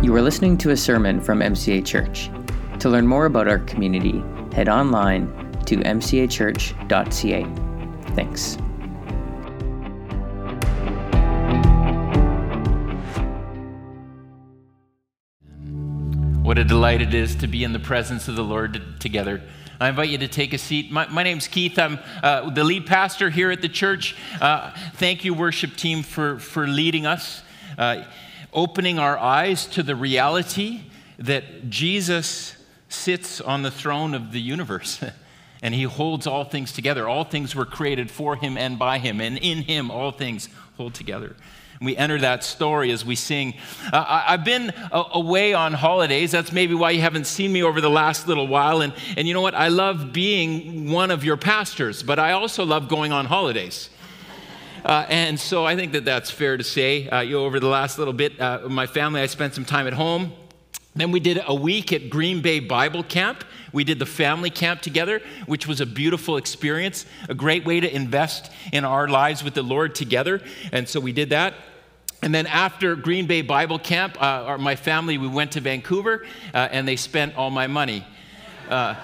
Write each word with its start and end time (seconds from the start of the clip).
You 0.00 0.14
are 0.14 0.22
listening 0.22 0.56
to 0.58 0.70
a 0.70 0.76
sermon 0.76 1.20
from 1.20 1.40
MCA 1.40 1.84
Church. 1.84 2.30
To 2.78 2.88
learn 2.88 3.04
more 3.04 3.26
about 3.26 3.48
our 3.48 3.58
community, 3.58 4.22
head 4.54 4.68
online 4.68 5.26
to 5.66 5.76
mcachurch.ca. 5.78 7.44
Thanks. 8.14 8.56
What 16.44 16.58
a 16.58 16.64
delight 16.64 17.02
it 17.02 17.12
is 17.12 17.34
to 17.34 17.48
be 17.48 17.64
in 17.64 17.72
the 17.72 17.80
presence 17.80 18.28
of 18.28 18.36
the 18.36 18.44
Lord 18.44 19.00
together. 19.00 19.42
I 19.80 19.88
invite 19.88 20.10
you 20.10 20.18
to 20.18 20.28
take 20.28 20.52
a 20.52 20.58
seat. 20.58 20.92
My, 20.92 21.08
my 21.08 21.24
name's 21.24 21.48
Keith. 21.48 21.76
I'm 21.76 21.98
uh, 22.22 22.50
the 22.50 22.62
lead 22.62 22.86
pastor 22.86 23.30
here 23.30 23.50
at 23.50 23.62
the 23.62 23.68
church. 23.68 24.16
Uh, 24.40 24.70
thank 24.94 25.24
you, 25.24 25.34
worship 25.34 25.74
team, 25.74 26.04
for, 26.04 26.38
for 26.38 26.68
leading 26.68 27.04
us, 27.04 27.42
uh, 27.76 28.04
opening 28.52 28.98
our 28.98 29.18
eyes 29.18 29.66
to 29.66 29.82
the 29.82 29.96
reality 29.96 30.82
that 31.18 31.70
Jesus 31.70 32.56
sits 32.88 33.40
on 33.40 33.62
the 33.62 33.70
throne 33.70 34.14
of 34.14 34.32
the 34.32 34.40
universe. 34.40 35.02
and 35.62 35.74
he 35.74 35.82
holds 35.82 36.26
all 36.26 36.44
things 36.44 36.72
together. 36.72 37.08
All 37.08 37.24
things 37.24 37.54
were 37.54 37.66
created 37.66 38.10
for 38.10 38.36
him 38.36 38.56
and 38.56 38.78
by 38.78 38.98
him, 38.98 39.20
and 39.20 39.38
in 39.38 39.62
him 39.62 39.90
all 39.90 40.12
things 40.12 40.48
hold 40.76 40.94
together 40.94 41.34
we 41.80 41.96
enter 41.96 42.18
that 42.18 42.44
story 42.44 42.90
as 42.90 43.04
we 43.04 43.14
sing. 43.14 43.54
Uh, 43.92 44.22
I've 44.26 44.44
been 44.44 44.72
away 44.92 45.54
on 45.54 45.72
holidays. 45.72 46.32
That's 46.32 46.52
maybe 46.52 46.74
why 46.74 46.90
you 46.90 47.00
haven't 47.00 47.26
seen 47.26 47.52
me 47.52 47.62
over 47.62 47.80
the 47.80 47.90
last 47.90 48.26
little 48.26 48.46
while. 48.46 48.80
And, 48.80 48.92
and 49.16 49.28
you 49.28 49.34
know 49.34 49.40
what? 49.40 49.54
I 49.54 49.68
love 49.68 50.12
being 50.12 50.90
one 50.90 51.10
of 51.10 51.24
your 51.24 51.36
pastors, 51.36 52.02
but 52.02 52.18
I 52.18 52.32
also 52.32 52.64
love 52.64 52.88
going 52.88 53.12
on 53.12 53.26
holidays. 53.26 53.90
Uh, 54.84 55.06
and 55.08 55.38
so 55.38 55.64
I 55.64 55.76
think 55.76 55.92
that 55.92 56.04
that's 56.04 56.30
fair 56.30 56.56
to 56.56 56.64
say. 56.64 57.08
Uh, 57.08 57.20
you 57.20 57.32
know, 57.32 57.44
over 57.44 57.60
the 57.60 57.68
last 57.68 57.98
little 57.98 58.12
bit, 58.12 58.40
uh, 58.40 58.60
my 58.68 58.86
family, 58.86 59.20
I 59.20 59.26
spent 59.26 59.54
some 59.54 59.64
time 59.64 59.86
at 59.86 59.92
home. 59.92 60.32
Then 60.94 61.12
we 61.12 61.20
did 61.20 61.40
a 61.46 61.54
week 61.54 61.92
at 61.92 62.10
Green 62.10 62.42
Bay 62.42 62.60
Bible 62.60 63.02
Camp. 63.02 63.44
We 63.72 63.84
did 63.84 63.98
the 63.98 64.06
family 64.06 64.50
camp 64.50 64.80
together, 64.80 65.20
which 65.46 65.66
was 65.66 65.80
a 65.80 65.86
beautiful 65.86 66.36
experience, 66.36 67.06
a 67.28 67.34
great 67.34 67.64
way 67.64 67.80
to 67.80 67.94
invest 67.94 68.50
in 68.72 68.84
our 68.84 69.08
lives 69.08 69.44
with 69.44 69.54
the 69.54 69.62
Lord 69.62 69.94
together. 69.94 70.40
And 70.72 70.88
so 70.88 70.98
we 70.98 71.12
did 71.12 71.30
that. 71.30 71.54
And 72.22 72.34
then 72.34 72.46
after 72.46 72.96
Green 72.96 73.26
Bay 73.26 73.42
Bible 73.42 73.78
Camp, 73.78 74.20
uh, 74.20 74.58
my 74.58 74.74
family, 74.74 75.18
we 75.18 75.28
went 75.28 75.52
to 75.52 75.60
Vancouver 75.60 76.26
uh, 76.52 76.68
and 76.72 76.88
they 76.88 76.96
spent 76.96 77.36
all 77.36 77.50
my 77.50 77.68
money 77.68 78.04
uh, 78.68 78.94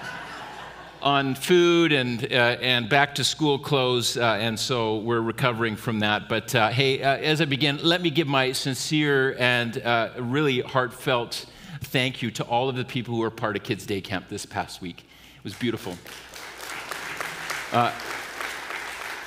on 1.05 1.35
food 1.35 1.93
and, 1.93 2.25
uh, 2.33 2.57
and 2.59 2.89
back 2.89 3.15
to 3.15 3.23
school 3.23 3.59
clothes. 3.59 4.17
Uh, 4.17 4.37
and 4.41 4.59
so 4.59 4.97
we're 4.97 5.21
recovering 5.21 5.75
from 5.75 5.99
that. 5.99 6.27
But 6.27 6.53
uh, 6.55 6.69
hey, 6.69 6.99
as 6.99 7.39
I 7.39 7.45
begin, 7.45 7.79
let 7.83 8.01
me 8.01 8.09
give 8.09 8.27
my 8.27 8.51
sincere 8.51 9.35
and 9.37 9.81
really 10.17 10.61
heartfelt 10.61 11.45
thank 11.81 12.23
you 12.23 12.31
to 12.31 12.43
all 12.43 12.67
of 12.67 12.75
the 12.75 12.83
people 12.83 13.13
who 13.13 13.21
were 13.21 13.29
part 13.29 13.55
of 13.55 13.63
Kids 13.63 13.85
Day 13.85 14.01
Camp 14.01 14.27
this 14.27 14.45
past 14.45 14.81
week. 14.81 15.05
It 15.37 15.43
was 15.43 15.53
beautiful 15.53 15.95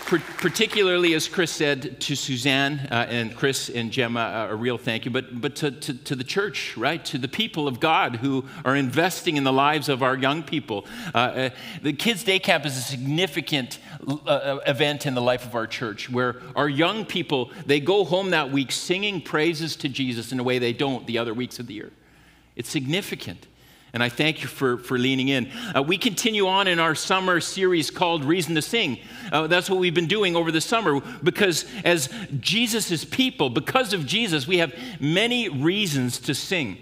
particularly, 0.09 1.13
as 1.13 1.29
Chris 1.29 1.51
said, 1.51 2.01
to 2.01 2.17
Suzanne 2.17 2.89
uh, 2.91 3.07
and 3.11 3.37
Chris 3.37 3.69
and 3.69 3.93
Gemma, 3.93 4.21
uh, 4.21 4.53
a 4.53 4.57
real 4.57 4.79
thank 4.79 5.05
you, 5.05 5.11
but, 5.11 5.39
but 5.39 5.55
to, 5.57 5.71
to, 5.71 5.93
to, 5.93 6.17
the 6.17 6.25
church, 6.25 6.77
right? 6.79 7.05
To 7.07 7.19
the 7.19 7.29
people 7.29 7.69
of 7.69 7.79
God 7.79 8.17
who 8.17 8.47
are 8.65 8.75
investing 8.75 9.37
in 9.37 9.45
the 9.45 9.53
lives 9.53 9.89
of 9.91 10.03
our 10.03 10.17
young 10.17 10.43
people. 10.43 10.87
Uh, 11.15 11.19
uh 11.19 11.51
the 11.83 11.93
Kids 11.93 12.25
Day 12.25 12.39
Camp 12.39 12.65
is 12.65 12.77
a 12.77 12.81
significant 12.81 13.79
uh, 14.07 14.15
uh, 14.15 14.61
event 14.67 15.05
in 15.05 15.15
the 15.15 15.21
life 15.21 15.45
of 15.45 15.55
our 15.55 15.67
church 15.67 16.09
where 16.09 16.41
our 16.57 16.69
young 16.69 17.05
people, 17.05 17.51
they 17.67 17.81
go 17.81 18.05
home 18.05 18.31
that 18.31 18.51
week 18.51 18.73
singing 18.73 19.21
praises 19.21 19.77
to 19.77 19.89
Jesus 19.89 20.33
in 20.33 20.41
a 20.41 20.43
way 20.43 20.59
they 20.59 20.73
don't 20.73 21.07
the 21.07 21.19
other 21.19 21.35
weeks 21.35 21.59
of 21.59 21.67
the 21.67 21.75
year. 21.75 21.93
It's 22.57 22.71
significant. 22.71 23.47
And 23.93 24.03
I 24.03 24.09
thank 24.09 24.43
you 24.43 24.49
for, 24.49 24.77
for 24.77 24.99
leaning 24.99 25.29
in. 25.29 25.51
Uh, 25.75 25.83
we 25.83 25.97
continue 25.97 26.47
on 26.47 26.69
in 26.69 26.79
our 26.79 26.95
summer 26.95 27.41
series 27.41 27.91
called 27.91 28.25
Reason 28.25 28.55
to 28.55 28.63
Sing. 28.63 28.99
Uh, 29.33 29.47
that's 29.47 29.71
what 29.71 29.79
we've 29.79 29.95
been 29.95 30.07
doing 30.07 30.37
over 30.37 30.53
the 30.53 30.61
summer 30.61 31.01
because, 31.23 31.65
as 31.85 32.09
Jesus' 32.39 33.05
people, 33.05 33.49
because 33.49 33.93
of 33.93 34.05
Jesus, 34.05 34.47
we 34.47 34.59
have 34.59 34.75
many 35.01 35.49
reasons 35.49 36.19
to 36.21 36.35
sing. 36.35 36.77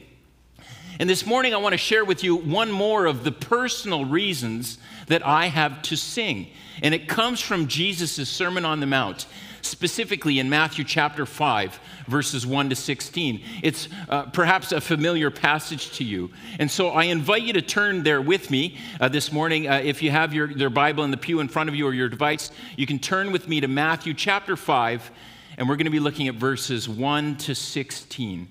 And 0.98 1.08
this 1.08 1.26
morning, 1.26 1.54
I 1.54 1.58
want 1.58 1.74
to 1.74 1.78
share 1.78 2.04
with 2.04 2.24
you 2.24 2.34
one 2.34 2.72
more 2.72 3.06
of 3.06 3.22
the 3.22 3.32
personal 3.32 4.04
reasons 4.04 4.78
that 5.08 5.24
I 5.24 5.46
have 5.46 5.82
to 5.82 5.96
sing. 5.96 6.48
And 6.82 6.94
it 6.94 7.06
comes 7.06 7.40
from 7.40 7.68
Jesus' 7.68 8.28
Sermon 8.28 8.64
on 8.64 8.80
the 8.80 8.86
Mount 8.86 9.26
specifically 9.66 10.38
in 10.38 10.48
Matthew 10.48 10.84
chapter 10.84 11.26
5, 11.26 11.80
verses 12.06 12.46
1 12.46 12.70
to 12.70 12.76
16. 12.76 13.42
It's 13.62 13.88
uh, 14.08 14.24
perhaps 14.24 14.72
a 14.72 14.80
familiar 14.80 15.30
passage 15.30 15.92
to 15.92 16.04
you. 16.04 16.30
And 16.58 16.70
so 16.70 16.90
I 16.90 17.04
invite 17.04 17.42
you 17.42 17.52
to 17.54 17.62
turn 17.62 18.02
there 18.02 18.20
with 18.20 18.50
me 18.50 18.78
uh, 19.00 19.08
this 19.08 19.32
morning. 19.32 19.68
Uh, 19.68 19.80
if 19.84 20.02
you 20.02 20.10
have 20.10 20.32
your, 20.32 20.50
your 20.50 20.70
Bible 20.70 21.04
in 21.04 21.10
the 21.10 21.16
pew 21.16 21.40
in 21.40 21.48
front 21.48 21.68
of 21.68 21.74
you 21.74 21.86
or 21.86 21.94
your 21.94 22.08
device, 22.08 22.50
you 22.76 22.86
can 22.86 22.98
turn 22.98 23.32
with 23.32 23.48
me 23.48 23.60
to 23.60 23.68
Matthew 23.68 24.14
chapter 24.14 24.56
5, 24.56 25.10
and 25.58 25.68
we're 25.68 25.76
going 25.76 25.86
to 25.86 25.90
be 25.90 26.00
looking 26.00 26.28
at 26.28 26.34
verses 26.34 26.88
1 26.88 27.36
to 27.38 27.54
16. 27.54 28.48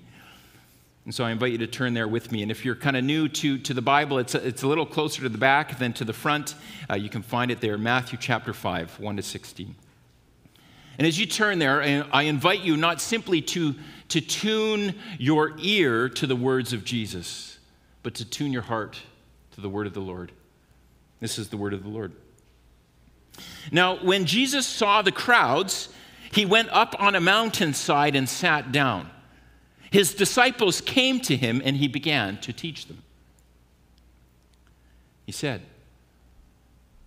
And 1.06 1.14
so 1.14 1.24
I 1.24 1.30
invite 1.30 1.52
you 1.52 1.58
to 1.58 1.68
turn 1.68 1.94
there 1.94 2.08
with 2.08 2.32
me. 2.32 2.42
And 2.42 2.50
if 2.50 2.64
you're 2.64 2.74
kind 2.74 2.96
of 2.96 3.04
new 3.04 3.28
to, 3.28 3.58
to 3.58 3.72
the 3.72 3.80
Bible, 3.80 4.18
it's 4.18 4.34
a, 4.34 4.44
it's 4.44 4.64
a 4.64 4.66
little 4.66 4.84
closer 4.84 5.22
to 5.22 5.28
the 5.28 5.38
back 5.38 5.78
than 5.78 5.92
to 5.94 6.04
the 6.04 6.12
front. 6.12 6.56
Uh, 6.90 6.96
you 6.96 7.08
can 7.08 7.22
find 7.22 7.52
it 7.52 7.60
there, 7.60 7.78
Matthew 7.78 8.18
chapter 8.20 8.52
5, 8.52 8.98
1 8.98 9.16
to 9.16 9.22
16. 9.22 9.76
And 10.98 11.06
as 11.06 11.18
you 11.18 11.26
turn 11.26 11.58
there, 11.58 11.82
I 12.12 12.22
invite 12.22 12.60
you 12.60 12.76
not 12.76 13.00
simply 13.00 13.42
to, 13.42 13.74
to 14.08 14.20
tune 14.20 14.94
your 15.18 15.52
ear 15.58 16.08
to 16.08 16.26
the 16.26 16.36
words 16.36 16.72
of 16.72 16.84
Jesus, 16.84 17.58
but 18.02 18.14
to 18.14 18.24
tune 18.24 18.52
your 18.52 18.62
heart 18.62 18.98
to 19.52 19.60
the 19.60 19.68
word 19.68 19.86
of 19.86 19.94
the 19.94 20.00
Lord. 20.00 20.32
This 21.20 21.38
is 21.38 21.48
the 21.48 21.56
word 21.56 21.74
of 21.74 21.82
the 21.82 21.88
Lord. 21.88 22.12
Now, 23.70 24.02
when 24.02 24.24
Jesus 24.24 24.66
saw 24.66 25.02
the 25.02 25.12
crowds, 25.12 25.90
he 26.32 26.46
went 26.46 26.70
up 26.70 26.94
on 26.98 27.14
a 27.14 27.20
mountainside 27.20 28.16
and 28.16 28.28
sat 28.28 28.72
down. 28.72 29.10
His 29.90 30.14
disciples 30.14 30.80
came 30.80 31.20
to 31.20 31.36
him 31.36 31.60
and 31.64 31.76
he 31.76 31.88
began 31.88 32.38
to 32.38 32.52
teach 32.52 32.86
them. 32.86 33.02
He 35.26 35.32
said, 35.32 35.62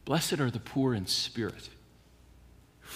Blessed 0.05 0.39
are 0.39 0.51
the 0.51 0.59
poor 0.59 0.93
in 0.93 1.07
spirit 1.07 1.69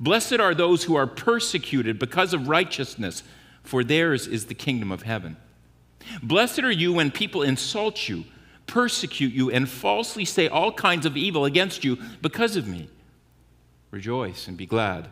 Blessed 0.00 0.34
are 0.34 0.54
those 0.54 0.84
who 0.84 0.94
are 0.94 1.06
persecuted 1.06 1.98
because 1.98 2.32
of 2.32 2.48
righteousness, 2.48 3.22
for 3.62 3.82
theirs 3.82 4.26
is 4.26 4.46
the 4.46 4.54
kingdom 4.54 4.92
of 4.92 5.02
heaven. 5.02 5.36
Blessed 6.22 6.60
are 6.60 6.70
you 6.70 6.92
when 6.92 7.10
people 7.10 7.42
insult 7.42 8.08
you, 8.08 8.24
persecute 8.66 9.32
you, 9.32 9.50
and 9.50 9.68
falsely 9.68 10.24
say 10.24 10.48
all 10.48 10.72
kinds 10.72 11.04
of 11.04 11.16
evil 11.16 11.44
against 11.44 11.84
you 11.84 11.98
because 12.22 12.56
of 12.56 12.68
me. 12.68 12.88
Rejoice 13.90 14.46
and 14.46 14.56
be 14.56 14.66
glad, 14.66 15.08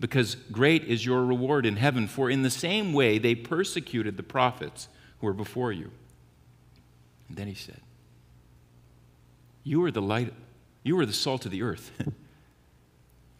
because 0.00 0.34
great 0.34 0.84
is 0.84 1.06
your 1.06 1.24
reward 1.24 1.64
in 1.64 1.76
heaven, 1.76 2.08
for 2.08 2.28
in 2.28 2.42
the 2.42 2.50
same 2.50 2.92
way 2.92 3.18
they 3.18 3.34
persecuted 3.34 4.16
the 4.16 4.22
prophets 4.22 4.88
who 5.20 5.26
were 5.26 5.32
before 5.32 5.70
you. 5.70 5.90
And 7.28 7.36
then 7.36 7.46
he 7.46 7.54
said, 7.54 7.80
You 9.62 9.84
are 9.84 9.92
the 9.92 10.02
light, 10.02 10.34
you 10.82 10.98
are 10.98 11.06
the 11.06 11.12
salt 11.12 11.44
of 11.44 11.52
the 11.52 11.62
earth. 11.62 11.92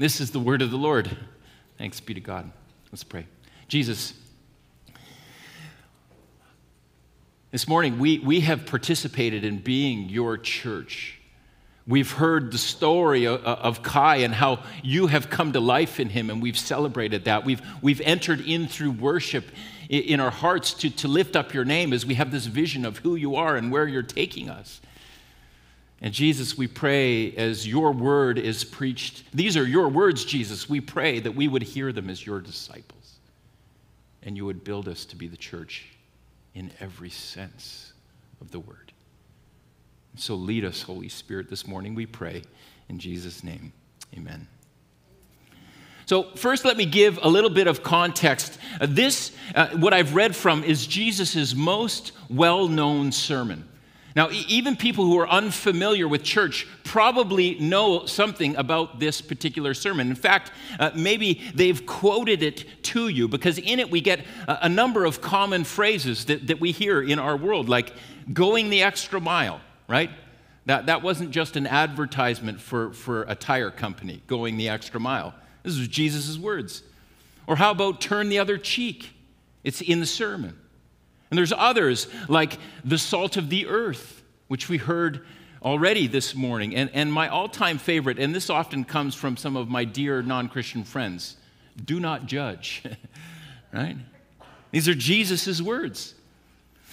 This 0.00 0.18
is 0.18 0.30
the 0.30 0.40
word 0.40 0.62
of 0.62 0.70
the 0.70 0.78
Lord. 0.78 1.14
Thanks 1.76 2.00
be 2.00 2.14
to 2.14 2.20
God. 2.20 2.50
Let's 2.90 3.04
pray. 3.04 3.26
Jesus, 3.68 4.14
This 7.50 7.68
morning, 7.68 7.98
we, 7.98 8.18
we 8.20 8.40
have 8.40 8.64
participated 8.64 9.44
in 9.44 9.58
being 9.58 10.08
your 10.08 10.38
church. 10.38 11.18
We've 11.86 12.10
heard 12.10 12.50
the 12.50 12.56
story 12.56 13.26
of, 13.26 13.82
Kai 13.82 14.16
and 14.16 14.32
how 14.32 14.62
you 14.82 15.08
have 15.08 15.28
come 15.28 15.52
to 15.52 15.60
life 15.60 16.00
in 16.00 16.08
him, 16.08 16.30
and 16.30 16.40
we've 16.40 16.58
celebrated 16.58 17.26
that. 17.26 17.44
We've, 17.44 17.60
we've 17.82 18.00
entered 18.00 18.40
in 18.40 18.68
through 18.68 18.92
worship 18.92 19.44
in 19.90 20.18
our 20.18 20.30
hearts 20.30 20.72
to, 20.74 20.88
to 20.88 21.08
lift 21.08 21.36
up 21.36 21.52
your 21.52 21.66
name 21.66 21.92
as 21.92 22.06
we 22.06 22.14
have 22.14 22.30
this 22.30 22.46
vision 22.46 22.86
of 22.86 22.96
who 22.98 23.16
you 23.16 23.36
are 23.36 23.54
and 23.54 23.70
where 23.70 23.86
you're 23.86 24.02
taking 24.02 24.48
us. 24.48 24.80
And 26.00 26.14
Jesus, 26.14 26.56
we 26.56 26.66
pray 26.66 27.32
as 27.36 27.66
your 27.66 27.92
word 27.92 28.38
is 28.38 28.64
preached, 28.64 29.24
these 29.34 29.56
are 29.56 29.66
your 29.66 29.88
words, 29.88 30.24
Jesus. 30.24 30.68
We 30.68 30.80
pray 30.80 31.20
that 31.20 31.34
we 31.34 31.46
would 31.46 31.62
hear 31.62 31.92
them 31.92 32.08
as 32.08 32.24
your 32.24 32.40
disciples 32.40 33.18
and 34.22 34.36
you 34.36 34.46
would 34.46 34.64
build 34.64 34.88
us 34.88 35.04
to 35.06 35.16
be 35.16 35.26
the 35.26 35.36
church 35.36 35.86
in 36.54 36.70
every 36.80 37.10
sense 37.10 37.92
of 38.40 38.50
the 38.50 38.60
word. 38.60 38.92
So 40.16 40.34
lead 40.34 40.64
us, 40.64 40.82
Holy 40.82 41.08
Spirit, 41.08 41.48
this 41.48 41.66
morning, 41.66 41.94
we 41.94 42.06
pray. 42.06 42.42
In 42.88 42.98
Jesus' 42.98 43.44
name, 43.44 43.72
amen. 44.16 44.48
So, 46.06 46.24
first, 46.34 46.64
let 46.64 46.76
me 46.76 46.86
give 46.86 47.20
a 47.22 47.28
little 47.28 47.50
bit 47.50 47.68
of 47.68 47.84
context. 47.84 48.58
Uh, 48.80 48.86
this, 48.90 49.30
uh, 49.54 49.68
what 49.76 49.94
I've 49.94 50.16
read 50.16 50.34
from, 50.34 50.64
is 50.64 50.84
Jesus' 50.84 51.54
most 51.54 52.10
well 52.28 52.66
known 52.66 53.12
sermon. 53.12 53.68
Now, 54.16 54.28
even 54.30 54.76
people 54.76 55.04
who 55.04 55.18
are 55.18 55.28
unfamiliar 55.28 56.08
with 56.08 56.24
church 56.24 56.66
probably 56.82 57.54
know 57.60 58.06
something 58.06 58.56
about 58.56 58.98
this 58.98 59.20
particular 59.20 59.72
sermon. 59.72 60.08
In 60.08 60.16
fact, 60.16 60.50
uh, 60.80 60.90
maybe 60.94 61.40
they've 61.54 61.84
quoted 61.86 62.42
it 62.42 62.82
to 62.84 63.08
you 63.08 63.28
because 63.28 63.58
in 63.58 63.78
it 63.78 63.90
we 63.90 64.00
get 64.00 64.20
a, 64.48 64.58
a 64.62 64.68
number 64.68 65.04
of 65.04 65.20
common 65.20 65.62
phrases 65.62 66.24
that, 66.24 66.48
that 66.48 66.60
we 66.60 66.72
hear 66.72 67.00
in 67.00 67.18
our 67.20 67.36
world, 67.36 67.68
like 67.68 67.92
going 68.32 68.68
the 68.70 68.82
extra 68.82 69.20
mile, 69.20 69.60
right? 69.88 70.10
That, 70.66 70.86
that 70.86 71.02
wasn't 71.02 71.30
just 71.30 71.56
an 71.56 71.66
advertisement 71.66 72.60
for, 72.60 72.92
for 72.92 73.22
a 73.22 73.34
tire 73.34 73.70
company, 73.70 74.22
going 74.26 74.56
the 74.56 74.68
extra 74.68 74.98
mile. 74.98 75.34
This 75.62 75.78
was 75.78 75.88
Jesus' 75.88 76.36
words. 76.38 76.82
Or 77.46 77.56
how 77.56 77.70
about 77.70 78.00
turn 78.00 78.28
the 78.28 78.38
other 78.38 78.58
cheek? 78.58 79.10
It's 79.62 79.80
in 79.80 80.00
the 80.00 80.06
sermon. 80.06 80.56
And 81.30 81.38
there's 81.38 81.52
others 81.52 82.08
like 82.28 82.58
the 82.84 82.98
salt 82.98 83.36
of 83.36 83.50
the 83.50 83.66
earth, 83.66 84.22
which 84.48 84.68
we 84.68 84.78
heard 84.78 85.24
already 85.62 86.06
this 86.06 86.34
morning. 86.34 86.74
And, 86.74 86.90
and 86.92 87.12
my 87.12 87.28
all 87.28 87.48
time 87.48 87.78
favorite, 87.78 88.18
and 88.18 88.34
this 88.34 88.50
often 88.50 88.84
comes 88.84 89.14
from 89.14 89.36
some 89.36 89.56
of 89.56 89.68
my 89.68 89.84
dear 89.84 90.22
non 90.22 90.48
Christian 90.48 90.84
friends 90.84 91.36
do 91.84 92.00
not 92.00 92.26
judge, 92.26 92.82
right? 93.72 93.96
These 94.70 94.88
are 94.88 94.94
Jesus' 94.94 95.60
words. 95.60 96.14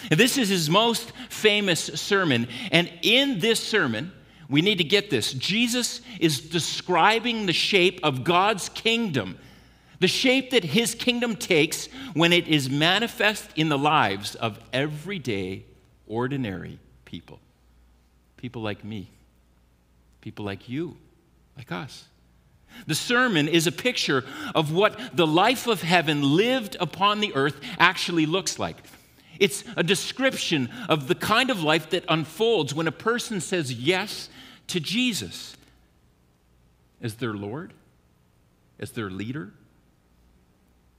And 0.10 0.20
this 0.20 0.38
is 0.38 0.50
his 0.50 0.70
most 0.70 1.12
famous 1.30 1.80
sermon. 1.82 2.48
And 2.72 2.92
in 3.02 3.40
this 3.40 3.60
sermon, 3.60 4.12
we 4.50 4.62
need 4.62 4.78
to 4.78 4.84
get 4.84 5.10
this. 5.10 5.34
Jesus 5.34 6.02
is 6.20 6.40
describing 6.40 7.46
the 7.46 7.54
shape 7.54 8.00
of 8.04 8.24
God's 8.24 8.70
kingdom 8.70 9.38
the 10.00 10.08
shape 10.08 10.52
that 10.52 10.64
his 10.64 10.94
kingdom 10.94 11.36
takes 11.36 11.88
when 12.14 12.34
it 12.34 12.48
is 12.48 12.70
manifest 12.70 13.50
in 13.56 13.70
the 13.70 13.78
lives 13.78 14.36
of 14.36 14.60
everyday, 14.72 15.64
ordinary 16.08 16.80
people. 17.06 17.40
People 18.38 18.62
like 18.62 18.84
me, 18.84 19.10
people 20.22 20.46
like 20.46 20.70
you, 20.70 20.98
like 21.56 21.72
us. 21.72 22.06
The 22.86 22.96
sermon 22.96 23.48
is 23.48 23.66
a 23.66 23.72
picture 23.72 24.24
of 24.54 24.72
what 24.72 25.16
the 25.16 25.26
life 25.26 25.66
of 25.68 25.82
heaven 25.82 26.22
lived 26.22 26.78
upon 26.80 27.20
the 27.20 27.34
earth 27.34 27.60
actually 27.80 28.28
looks 28.28 28.60
like. 28.60 28.78
It's 29.40 29.64
a 29.76 29.84
description 29.84 30.70
of 30.90 31.08
the 31.08 31.16
kind 31.16 31.50
of 31.50 31.64
life 31.64 31.90
that 31.92 32.06
unfolds 32.08 32.74
when 32.74 32.88
a 32.88 32.92
person 32.92 33.42
says 33.42 33.74
yes 33.74 34.30
to 34.68 34.80
Jesus 34.80 35.56
as 37.02 37.16
their 37.16 37.34
Lord, 37.34 37.74
as 38.80 38.92
their 38.92 39.10
leader, 39.10 39.54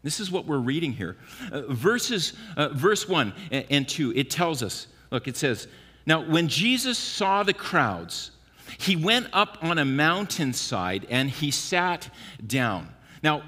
this 0.02 0.20
is 0.20 0.30
what 0.30 0.46
we're 0.46 0.58
reading 0.58 0.92
here. 0.92 1.16
Uh, 1.50 1.62
verses, 1.68 2.34
uh, 2.56 2.68
verse 2.68 3.08
1 3.08 3.32
and, 3.50 3.64
and 3.70 3.88
2, 3.88 4.12
it 4.14 4.30
tells 4.30 4.62
us 4.62 4.86
look, 5.10 5.26
it 5.26 5.36
says, 5.36 5.68
Now, 6.06 6.20
when 6.20 6.48
Jesus 6.48 6.98
saw 6.98 7.42
the 7.42 7.54
crowds, 7.54 8.30
he 8.78 8.96
went 8.96 9.28
up 9.32 9.58
on 9.62 9.78
a 9.78 9.84
mountainside 9.84 11.06
and 11.10 11.30
he 11.30 11.50
sat 11.50 12.10
down. 12.46 12.88
Now, 13.22 13.42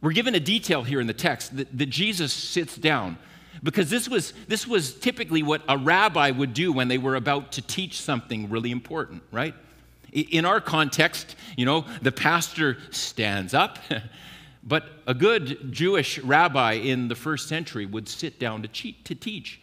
we're 0.00 0.12
given 0.12 0.34
a 0.34 0.40
detail 0.40 0.82
here 0.82 1.00
in 1.00 1.06
the 1.06 1.14
text 1.14 1.56
that, 1.56 1.76
that 1.76 1.86
Jesus 1.86 2.32
sits 2.32 2.76
down 2.76 3.18
because 3.62 3.90
this 3.90 4.08
was, 4.08 4.32
this 4.48 4.66
was 4.66 4.94
typically 4.94 5.42
what 5.42 5.62
a 5.68 5.76
rabbi 5.76 6.30
would 6.30 6.54
do 6.54 6.72
when 6.72 6.88
they 6.88 6.96
were 6.96 7.16
about 7.16 7.52
to 7.52 7.62
teach 7.62 8.00
something 8.00 8.48
really 8.48 8.70
important, 8.70 9.22
right? 9.30 9.54
In 10.12 10.44
our 10.44 10.60
context, 10.60 11.36
you 11.56 11.66
know, 11.66 11.84
the 12.00 12.12
pastor 12.12 12.78
stands 12.90 13.52
up 13.52 13.78
But 14.62 14.84
a 15.06 15.14
good 15.14 15.72
Jewish 15.72 16.18
rabbi 16.18 16.72
in 16.72 17.08
the 17.08 17.14
first 17.14 17.48
century 17.48 17.86
would 17.86 18.08
sit 18.08 18.38
down 18.38 18.62
to, 18.62 18.68
to 18.68 19.14
teach. 19.14 19.60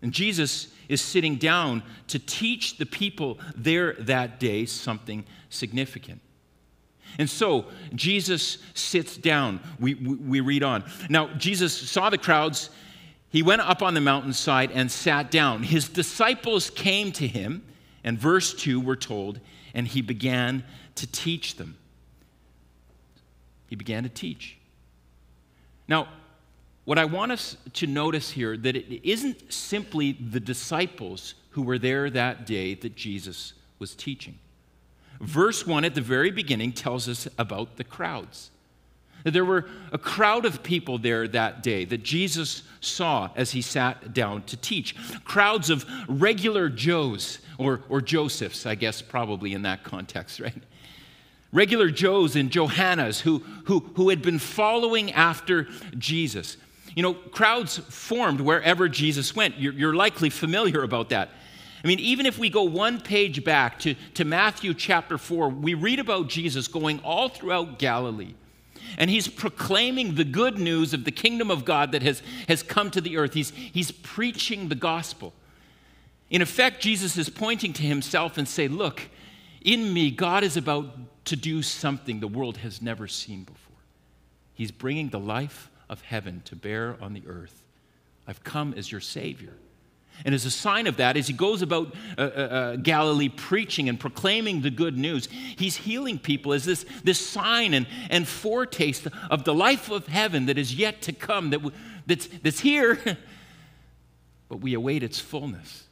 And 0.00 0.12
Jesus 0.12 0.68
is 0.88 1.00
sitting 1.00 1.36
down 1.36 1.82
to 2.08 2.18
teach 2.18 2.78
the 2.78 2.86
people 2.86 3.38
there 3.56 3.94
that 3.94 4.38
day 4.38 4.64
something 4.64 5.24
significant. 5.50 6.20
And 7.18 7.28
so 7.28 7.66
Jesus 7.94 8.58
sits 8.74 9.16
down. 9.16 9.60
We, 9.80 9.94
we, 9.94 10.14
we, 10.14 10.40
read 10.40 10.62
on. 10.62 10.84
Now, 11.08 11.28
Jesus 11.34 11.72
saw 11.90 12.10
the 12.10 12.18
crowds. 12.18 12.70
He 13.30 13.42
went 13.42 13.62
up 13.62 13.82
on 13.82 13.94
the 13.94 14.00
mountainside 14.00 14.70
and 14.70 14.90
sat 14.90 15.30
down. 15.30 15.62
His 15.64 15.88
disciples 15.88 16.70
came 16.70 17.10
to 17.12 17.26
him, 17.26 17.64
and 18.04 18.18
verse 18.18 18.54
2, 18.54 18.78
we're 18.80 18.94
told, 18.94 19.40
and 19.74 19.88
he 19.88 20.00
began 20.00 20.64
to 20.96 21.06
teach 21.06 21.56
them 21.56 21.76
he 23.68 23.76
began 23.76 24.02
to 24.02 24.08
teach. 24.08 24.56
Now, 25.86 26.08
what 26.84 26.98
I 26.98 27.04
want 27.04 27.32
us 27.32 27.56
to 27.74 27.86
notice 27.86 28.30
here 28.30 28.56
that 28.56 28.74
it 28.74 29.08
isn't 29.08 29.52
simply 29.52 30.12
the 30.12 30.40
disciples 30.40 31.34
who 31.50 31.62
were 31.62 31.78
there 31.78 32.08
that 32.10 32.46
day 32.46 32.74
that 32.74 32.96
Jesus 32.96 33.52
was 33.78 33.94
teaching. 33.94 34.38
Verse 35.20 35.66
1 35.66 35.84
at 35.84 35.94
the 35.94 36.00
very 36.00 36.30
beginning 36.30 36.72
tells 36.72 37.08
us 37.08 37.28
about 37.38 37.76
the 37.76 37.84
crowds. 37.84 38.50
There 39.24 39.44
were 39.44 39.66
a 39.92 39.98
crowd 39.98 40.44
of 40.44 40.62
people 40.62 40.98
there 40.98 41.26
that 41.28 41.62
day 41.62 41.84
that 41.86 42.02
Jesus 42.02 42.62
saw 42.80 43.30
as 43.34 43.50
he 43.50 43.62
sat 43.62 44.14
down 44.14 44.42
to 44.44 44.56
teach. 44.56 44.94
Crowds 45.24 45.70
of 45.70 45.84
regular 46.08 46.68
Joes, 46.68 47.40
or, 47.58 47.80
or 47.88 48.00
Josephs, 48.00 48.64
I 48.64 48.76
guess, 48.76 49.02
probably 49.02 49.54
in 49.54 49.62
that 49.62 49.82
context, 49.82 50.40
right? 50.40 50.62
Regular 51.52 51.90
Joes 51.90 52.36
and 52.36 52.50
Johannas 52.50 53.20
who, 53.20 53.38
who, 53.64 53.80
who 53.96 54.10
had 54.10 54.22
been 54.22 54.38
following 54.38 55.12
after 55.12 55.68
Jesus. 55.96 56.56
You 56.94 57.02
know, 57.02 57.14
crowds 57.14 57.78
formed 57.78 58.40
wherever 58.40 58.88
Jesus 58.88 59.34
went. 59.34 59.58
You're, 59.58 59.72
you're, 59.72 59.94
likely 59.94 60.30
familiar 60.30 60.82
about 60.82 61.10
that. 61.10 61.30
I 61.82 61.86
mean, 61.86 62.00
even 62.00 62.26
if 62.26 62.38
we 62.38 62.50
go 62.50 62.64
one 62.64 63.00
page 63.00 63.44
back 63.44 63.78
to, 63.80 63.94
to 64.14 64.24
Matthew 64.24 64.74
chapter 64.74 65.16
4, 65.16 65.48
we 65.48 65.74
read 65.74 66.00
about 66.00 66.28
Jesus 66.28 66.66
going 66.66 66.98
all 67.00 67.28
throughout 67.28 67.78
Galilee. 67.78 68.34
And 68.96 69.10
he's 69.10 69.28
proclaiming 69.28 70.14
the 70.14 70.24
good 70.24 70.58
news 70.58 70.92
of 70.92 71.04
the 71.04 71.12
kingdom 71.12 71.50
of 71.50 71.64
God 71.64 71.92
that 71.92 72.02
has, 72.02 72.22
has 72.48 72.62
come 72.62 72.90
to 72.90 73.00
the 73.00 73.16
earth. 73.16 73.34
He's, 73.34 73.50
he's 73.50 73.90
preaching 73.92 74.68
the 74.68 74.74
gospel. 74.74 75.34
In 76.30 76.42
effect, 76.42 76.80
Jesus 76.80 77.16
is 77.16 77.28
pointing 77.28 77.72
to 77.74 77.82
himself 77.82 78.38
and 78.38 78.48
say, 78.48 78.66
Look, 78.66 79.02
in 79.62 79.92
me, 79.92 80.10
God 80.10 80.42
is 80.42 80.56
about 80.56 81.07
to 81.28 81.36
do 81.36 81.62
something 81.62 82.20
the 82.20 82.28
world 82.28 82.58
has 82.58 82.82
never 82.82 83.06
seen 83.06 83.44
before. 83.44 83.76
He's 84.54 84.70
bringing 84.70 85.10
the 85.10 85.18
life 85.18 85.70
of 85.88 86.02
heaven 86.02 86.42
to 86.46 86.56
bear 86.56 86.96
on 87.00 87.12
the 87.12 87.22
earth. 87.26 87.64
I've 88.26 88.42
come 88.44 88.74
as 88.74 88.90
your 88.90 89.00
Savior. 89.00 89.54
And 90.24 90.34
as 90.34 90.44
a 90.44 90.50
sign 90.50 90.86
of 90.86 90.96
that, 90.96 91.16
as 91.16 91.28
he 91.28 91.32
goes 91.32 91.62
about 91.62 91.94
uh, 92.16 92.22
uh, 92.22 92.24
uh, 92.24 92.76
Galilee 92.76 93.28
preaching 93.28 93.88
and 93.88 94.00
proclaiming 94.00 94.62
the 94.62 94.70
good 94.70 94.98
news, 94.98 95.28
he's 95.56 95.76
healing 95.76 96.18
people 96.18 96.52
as 96.52 96.64
this, 96.64 96.84
this 97.04 97.24
sign 97.24 97.72
and, 97.72 97.86
and 98.10 98.26
foretaste 98.26 99.06
of 99.30 99.44
the 99.44 99.54
life 99.54 99.90
of 99.90 100.08
heaven 100.08 100.46
that 100.46 100.58
is 100.58 100.74
yet 100.74 101.02
to 101.02 101.12
come, 101.12 101.50
that, 101.50 101.60
that's, 102.06 102.26
that's 102.42 102.60
here, 102.60 102.98
but 104.48 104.60
we 104.60 104.74
await 104.74 105.02
its 105.02 105.20
fullness. 105.20 105.87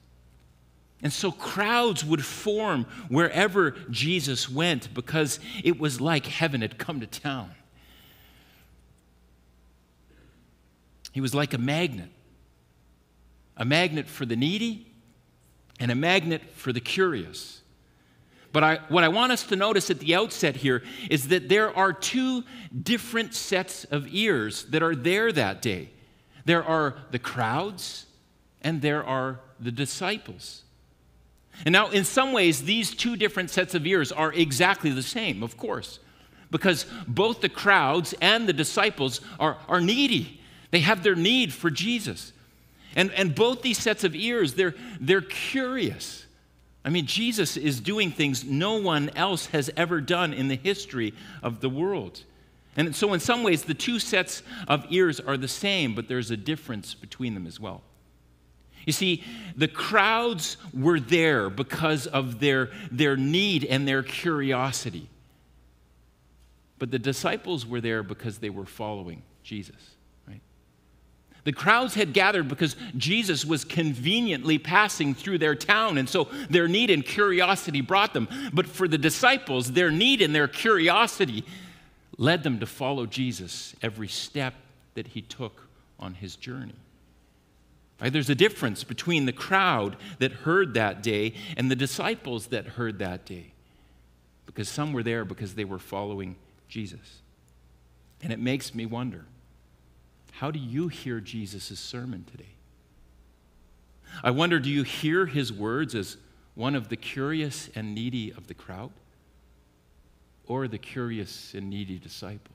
And 1.03 1.12
so 1.12 1.31
crowds 1.31 2.05
would 2.05 2.25
form 2.25 2.87
wherever 3.09 3.73
Jesus 3.91 4.49
went 4.49 4.93
because 4.95 5.38
it 5.62 5.79
was 5.79 6.00
like 6.00 6.26
heaven 6.26 6.62
had 6.62 6.79
come 6.79 7.00
to 7.00 7.07
town. 7.07 7.50
He 11.12 11.21
was 11.21 11.35
like 11.35 11.55
a 11.55 11.59
magnet 11.59 12.11
a 13.57 13.65
magnet 13.65 14.07
for 14.07 14.26
the 14.26 14.37
needy 14.37 14.87
and 15.81 15.91
a 15.91 15.95
magnet 15.95 16.43
for 16.55 16.73
the 16.73 16.81
curious. 16.81 17.62
But 18.53 18.65
I, 18.65 18.76
what 18.88 19.05
I 19.05 19.09
want 19.09 19.33
us 19.33 19.45
to 19.45 19.57
notice 19.57 19.91
at 19.91 19.99
the 19.99 20.15
outset 20.15 20.57
here 20.57 20.83
is 21.11 21.29
that 21.29 21.49
there 21.49 21.76
are 21.76 21.93
two 21.93 22.45
different 22.83 23.35
sets 23.35 23.85
of 23.85 24.07
ears 24.09 24.65
that 24.67 24.83
are 24.83 24.95
there 24.95 25.33
that 25.33 25.61
day. 25.61 25.91
There 26.45 26.65
are 26.65 26.97
the 27.11 27.19
crowds 27.19 28.07
and 28.62 28.81
there 28.81 29.05
are 29.05 29.41
the 29.61 29.73
disciples. 29.73 30.62
And 31.64 31.72
now, 31.72 31.90
in 31.90 32.04
some 32.04 32.32
ways, 32.32 32.62
these 32.62 32.94
two 32.94 33.16
different 33.16 33.50
sets 33.50 33.75
of 33.75 33.86
ears 33.86 34.12
are 34.12 34.32
exactly 34.32 34.90
the 34.90 35.02
same, 35.02 35.42
of 35.42 35.56
course, 35.56 35.98
because 36.50 36.86
both 37.08 37.40
the 37.40 37.48
crowds 37.48 38.14
and 38.20 38.48
the 38.48 38.52
disciples 38.52 39.20
are, 39.40 39.56
are 39.68 39.80
needy. 39.80 40.40
They 40.70 40.80
have 40.80 41.02
their 41.02 41.14
need 41.14 41.52
for 41.52 41.70
Jesus. 41.70 42.32
And, 42.94 43.10
and 43.12 43.34
both 43.34 43.62
these 43.62 43.78
sets 43.78 44.04
of 44.04 44.14
ears, 44.14 44.54
they're, 44.54 44.75
they're 45.00 45.20
curious. 45.20 46.26
I 46.84 46.90
mean, 46.90 47.06
Jesus 47.06 47.56
is 47.56 47.80
doing 47.80 48.10
things 48.10 48.44
no 48.44 48.76
one 48.76 49.10
else 49.16 49.46
has 49.46 49.70
ever 49.76 50.00
done 50.00 50.32
in 50.32 50.48
the 50.48 50.56
history 50.56 51.14
of 51.42 51.60
the 51.60 51.68
world. 51.68 52.22
And 52.76 52.94
so, 52.94 53.12
in 53.14 53.20
some 53.20 53.42
ways, 53.42 53.64
the 53.64 53.75
two 53.75 53.98
sets 53.98 54.42
of 54.68 54.86
ears 54.90 55.18
are 55.18 55.36
the 55.36 55.48
same, 55.48 55.94
but 55.94 56.08
there's 56.08 56.30
a 56.30 56.36
difference 56.36 56.94
between 56.94 57.34
them 57.34 57.46
as 57.46 57.58
well. 57.58 57.82
You 58.87 58.93
see, 58.93 59.25
the 59.57 59.69
crowds 59.69 60.57
were 60.73 61.00
there 61.00 61.50
because 61.50 62.07
of 62.07 62.38
their, 62.38 62.71
their 62.90 63.16
need 63.16 63.64
and 63.64 63.87
their 63.87 64.02
curiosity. 64.02 65.09
But 66.78 66.93
the 66.93 66.99
disciples 66.99 67.66
were 67.66 67.81
there 67.81 68.02
because 68.05 68.38
they 68.38 68.50
were 68.50 68.64
following 68.64 69.23
Jesus, 69.43 69.97
right? 70.28 70.40
The 71.43 71.52
crowds 71.52 71.95
had 71.95 72.12
gathered 72.12 72.47
because 72.49 72.76
Jesus 72.97 73.45
was 73.45 73.64
conveniently 73.64 74.57
passing 74.57 75.14
through 75.14 75.38
their 75.38 75.57
town, 75.57 75.99
and 75.99 76.09
so 76.09 76.28
their 76.49 76.69
need 76.69 76.90
and 76.90 77.05
curiosity 77.05 77.81
brought 77.81 78.14
them. 78.14 78.28
But 78.52 78.69
for 78.69 78.87
the 78.87 78.99
disciples, 78.99 79.73
their 79.73 79.90
need 79.90 80.23
and 80.23 80.33
their 80.33 80.49
curiosity 80.49 81.45
led 82.19 82.45
them 82.45 82.61
to 82.61 82.66
follow 82.66 83.05
Jesus 83.05 83.75
every 83.83 84.09
step 84.09 84.55
that 84.95 85.09
he 85.09 85.23
took 85.23 85.66
on 85.99 86.14
his 86.14 86.37
journey. 86.37 86.75
Right? 88.00 88.12
There's 88.12 88.31
a 88.31 88.35
difference 88.35 88.85
between 88.85 89.25
the 89.26 89.33
crowd 89.33 89.97
that 90.19 90.33
heard 90.33 90.75
that 90.75 91.03
day 91.03 91.35
and 91.57 91.71
the 91.71 91.76
disciples 91.76 92.49
that 92.49 92.67
heard 92.67 92.99
that 92.99 93.25
day. 93.25 93.53
Because 94.45 94.69
some 94.69 94.93
were 94.93 95.03
there 95.03 95.25
because 95.25 95.55
they 95.55 95.65
were 95.65 95.79
following 95.79 96.37
Jesus. 96.69 97.21
And 98.23 98.33
it 98.33 98.38
makes 98.38 98.75
me 98.75 98.87
wonder 98.87 99.25
how 100.33 100.50
do 100.50 100.59
you 100.59 100.88
hear 100.88 101.21
Jesus' 101.21 101.79
sermon 101.79 102.26
today? 102.31 102.45
I 104.23 104.31
wonder 104.31 104.59
do 104.59 104.71
you 104.71 104.83
hear 104.83 105.26
his 105.26 105.53
words 105.53 105.95
as 105.95 106.19
one 106.55 106.75
of 106.75 106.88
the 106.88 106.97
curious 106.97 107.71
and 107.75 107.95
needy 107.95 108.31
of 108.31 108.47
the 108.47 108.55
crowd? 108.55 108.91
Or 110.47 110.69
the 110.69 110.79
curious 110.79 111.55
and 111.55 111.71
needy 111.71 111.99
disciple? 111.99 112.55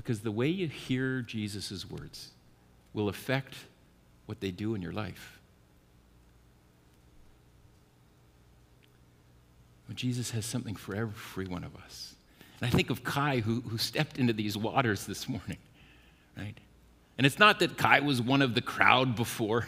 Because 0.00 0.20
the 0.20 0.32
way 0.32 0.48
you 0.48 0.66
hear 0.66 1.20
Jesus' 1.20 1.88
words 1.88 2.30
will 2.94 3.10
affect 3.10 3.54
what 4.24 4.40
they 4.40 4.50
do 4.50 4.74
in 4.74 4.80
your 4.80 4.92
life. 4.92 5.38
Jesus 9.94 10.30
has 10.30 10.46
something 10.46 10.74
for 10.74 10.94
every 10.94 11.46
one 11.46 11.64
of 11.64 11.76
us. 11.76 12.14
And 12.60 12.66
I 12.66 12.74
think 12.74 12.88
of 12.88 13.04
Kai, 13.04 13.40
who, 13.40 13.60
who 13.60 13.76
stepped 13.76 14.16
into 14.16 14.32
these 14.32 14.56
waters 14.56 15.04
this 15.04 15.28
morning, 15.28 15.58
right? 16.34 16.56
And 17.18 17.26
it's 17.26 17.38
not 17.38 17.58
that 17.58 17.76
Kai 17.76 18.00
was 18.00 18.22
one 18.22 18.40
of 18.40 18.54
the 18.54 18.62
crowd 18.62 19.14
before, 19.16 19.66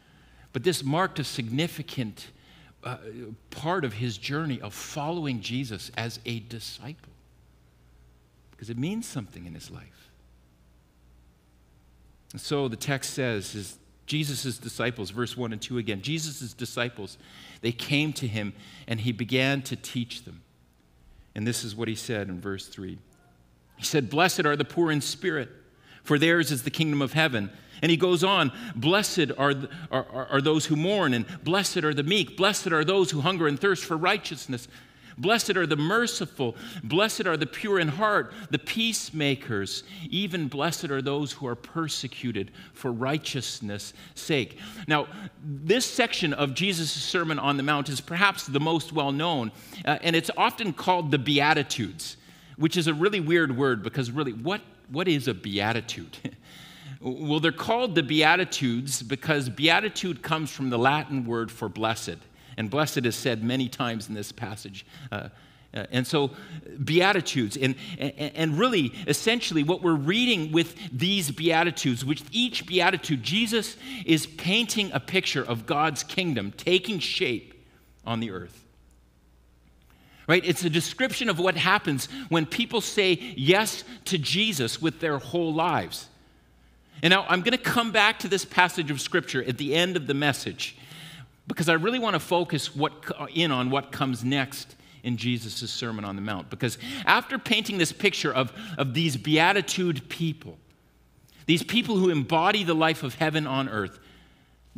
but 0.52 0.62
this 0.62 0.84
marked 0.84 1.18
a 1.18 1.24
significant 1.24 2.28
uh, 2.84 2.98
part 3.50 3.84
of 3.84 3.94
his 3.94 4.16
journey 4.16 4.60
of 4.60 4.74
following 4.74 5.40
Jesus 5.40 5.90
as 5.96 6.20
a 6.24 6.38
disciple 6.38 7.11
because 8.62 8.70
it 8.70 8.78
means 8.78 9.08
something 9.08 9.44
in 9.44 9.54
his 9.54 9.72
life. 9.72 10.12
And 12.30 12.40
so 12.40 12.68
the 12.68 12.76
text 12.76 13.12
says, 13.12 13.56
is 13.56 13.76
Jesus' 14.06 14.56
disciples, 14.56 15.10
verse 15.10 15.36
1 15.36 15.52
and 15.52 15.60
2 15.60 15.78
again, 15.78 16.00
Jesus' 16.00 16.54
disciples, 16.54 17.18
they 17.60 17.72
came 17.72 18.12
to 18.12 18.28
him 18.28 18.52
and 18.86 19.00
he 19.00 19.10
began 19.10 19.62
to 19.62 19.74
teach 19.74 20.22
them. 20.22 20.42
And 21.34 21.44
this 21.44 21.64
is 21.64 21.74
what 21.74 21.88
he 21.88 21.96
said 21.96 22.28
in 22.28 22.40
verse 22.40 22.68
3. 22.68 23.00
He 23.78 23.84
said, 23.84 24.08
Blessed 24.08 24.46
are 24.46 24.54
the 24.54 24.64
poor 24.64 24.92
in 24.92 25.00
spirit, 25.00 25.48
for 26.04 26.16
theirs 26.16 26.52
is 26.52 26.62
the 26.62 26.70
kingdom 26.70 27.02
of 27.02 27.14
heaven. 27.14 27.50
And 27.82 27.90
he 27.90 27.96
goes 27.96 28.22
on, 28.22 28.52
Blessed 28.76 29.32
are, 29.38 29.54
are, 29.90 30.28
are 30.30 30.40
those 30.40 30.66
who 30.66 30.76
mourn, 30.76 31.14
and 31.14 31.26
blessed 31.42 31.78
are 31.78 31.94
the 31.94 32.04
meek, 32.04 32.36
blessed 32.36 32.68
are 32.68 32.84
those 32.84 33.10
who 33.10 33.22
hunger 33.22 33.48
and 33.48 33.58
thirst 33.58 33.84
for 33.84 33.96
righteousness 33.96 34.68
Blessed 35.18 35.56
are 35.56 35.66
the 35.66 35.76
merciful. 35.76 36.56
Blessed 36.82 37.26
are 37.26 37.36
the 37.36 37.46
pure 37.46 37.78
in 37.78 37.88
heart, 37.88 38.32
the 38.50 38.58
peacemakers. 38.58 39.84
Even 40.10 40.48
blessed 40.48 40.90
are 40.90 41.02
those 41.02 41.32
who 41.32 41.46
are 41.46 41.54
persecuted 41.54 42.50
for 42.72 42.92
righteousness' 42.92 43.92
sake. 44.14 44.58
Now, 44.88 45.08
this 45.42 45.84
section 45.84 46.32
of 46.32 46.54
Jesus' 46.54 46.90
Sermon 46.90 47.38
on 47.38 47.56
the 47.56 47.62
Mount 47.62 47.88
is 47.88 48.00
perhaps 48.00 48.46
the 48.46 48.60
most 48.60 48.92
well 48.92 49.12
known, 49.12 49.52
uh, 49.84 49.98
and 50.02 50.16
it's 50.16 50.30
often 50.36 50.72
called 50.72 51.10
the 51.10 51.18
Beatitudes, 51.18 52.16
which 52.56 52.76
is 52.76 52.86
a 52.86 52.94
really 52.94 53.20
weird 53.20 53.56
word 53.56 53.82
because, 53.82 54.10
really, 54.10 54.32
what, 54.32 54.60
what 54.88 55.08
is 55.08 55.28
a 55.28 55.34
beatitude? 55.34 56.16
well, 57.00 57.40
they're 57.40 57.52
called 57.52 57.94
the 57.94 58.02
Beatitudes 58.02 59.02
because 59.02 59.48
beatitude 59.48 60.22
comes 60.22 60.50
from 60.50 60.70
the 60.70 60.78
Latin 60.78 61.24
word 61.24 61.50
for 61.50 61.68
blessed. 61.68 62.18
And 62.56 62.70
blessed 62.70 63.06
is 63.06 63.16
said 63.16 63.42
many 63.42 63.68
times 63.68 64.08
in 64.08 64.14
this 64.14 64.32
passage. 64.32 64.86
Uh, 65.10 65.28
uh, 65.74 65.86
and 65.90 66.06
so, 66.06 66.30
Beatitudes, 66.84 67.56
and, 67.56 67.74
and, 67.98 68.12
and 68.34 68.58
really, 68.58 68.92
essentially, 69.06 69.62
what 69.62 69.82
we're 69.82 69.94
reading 69.94 70.52
with 70.52 70.76
these 70.92 71.30
Beatitudes, 71.30 72.04
which 72.04 72.22
each 72.30 72.66
Beatitude, 72.66 73.22
Jesus 73.22 73.78
is 74.04 74.26
painting 74.26 74.90
a 74.92 75.00
picture 75.00 75.42
of 75.42 75.64
God's 75.64 76.02
kingdom 76.02 76.52
taking 76.54 76.98
shape 76.98 77.54
on 78.06 78.20
the 78.20 78.32
earth. 78.32 78.58
Right? 80.28 80.44
It's 80.44 80.62
a 80.62 80.70
description 80.70 81.30
of 81.30 81.38
what 81.38 81.56
happens 81.56 82.06
when 82.28 82.44
people 82.44 82.80
say 82.82 83.14
yes 83.36 83.82
to 84.06 84.18
Jesus 84.18 84.80
with 84.80 85.00
their 85.00 85.18
whole 85.18 85.54
lives. 85.54 86.06
And 87.02 87.10
now 87.10 87.24
I'm 87.28 87.40
going 87.40 87.56
to 87.56 87.58
come 87.58 87.92
back 87.92 88.20
to 88.20 88.28
this 88.28 88.44
passage 88.44 88.90
of 88.90 89.00
Scripture 89.00 89.42
at 89.42 89.58
the 89.58 89.74
end 89.74 89.96
of 89.96 90.06
the 90.06 90.14
message 90.14 90.76
because 91.52 91.68
I 91.68 91.74
really 91.74 91.98
want 91.98 92.14
to 92.14 92.20
focus 92.20 92.74
what, 92.74 92.92
uh, 93.18 93.26
in 93.34 93.52
on 93.52 93.68
what 93.68 93.92
comes 93.92 94.24
next 94.24 94.74
in 95.02 95.18
Jesus' 95.18 95.70
Sermon 95.70 96.02
on 96.02 96.16
the 96.16 96.22
Mount. 96.22 96.48
Because 96.48 96.78
after 97.04 97.38
painting 97.38 97.76
this 97.76 97.92
picture 97.92 98.32
of, 98.32 98.54
of 98.78 98.94
these 98.94 99.18
beatitude 99.18 100.08
people, 100.08 100.56
these 101.44 101.62
people 101.62 101.96
who 101.96 102.08
embody 102.08 102.64
the 102.64 102.74
life 102.74 103.02
of 103.02 103.16
heaven 103.16 103.46
on 103.46 103.68
earth, 103.68 103.98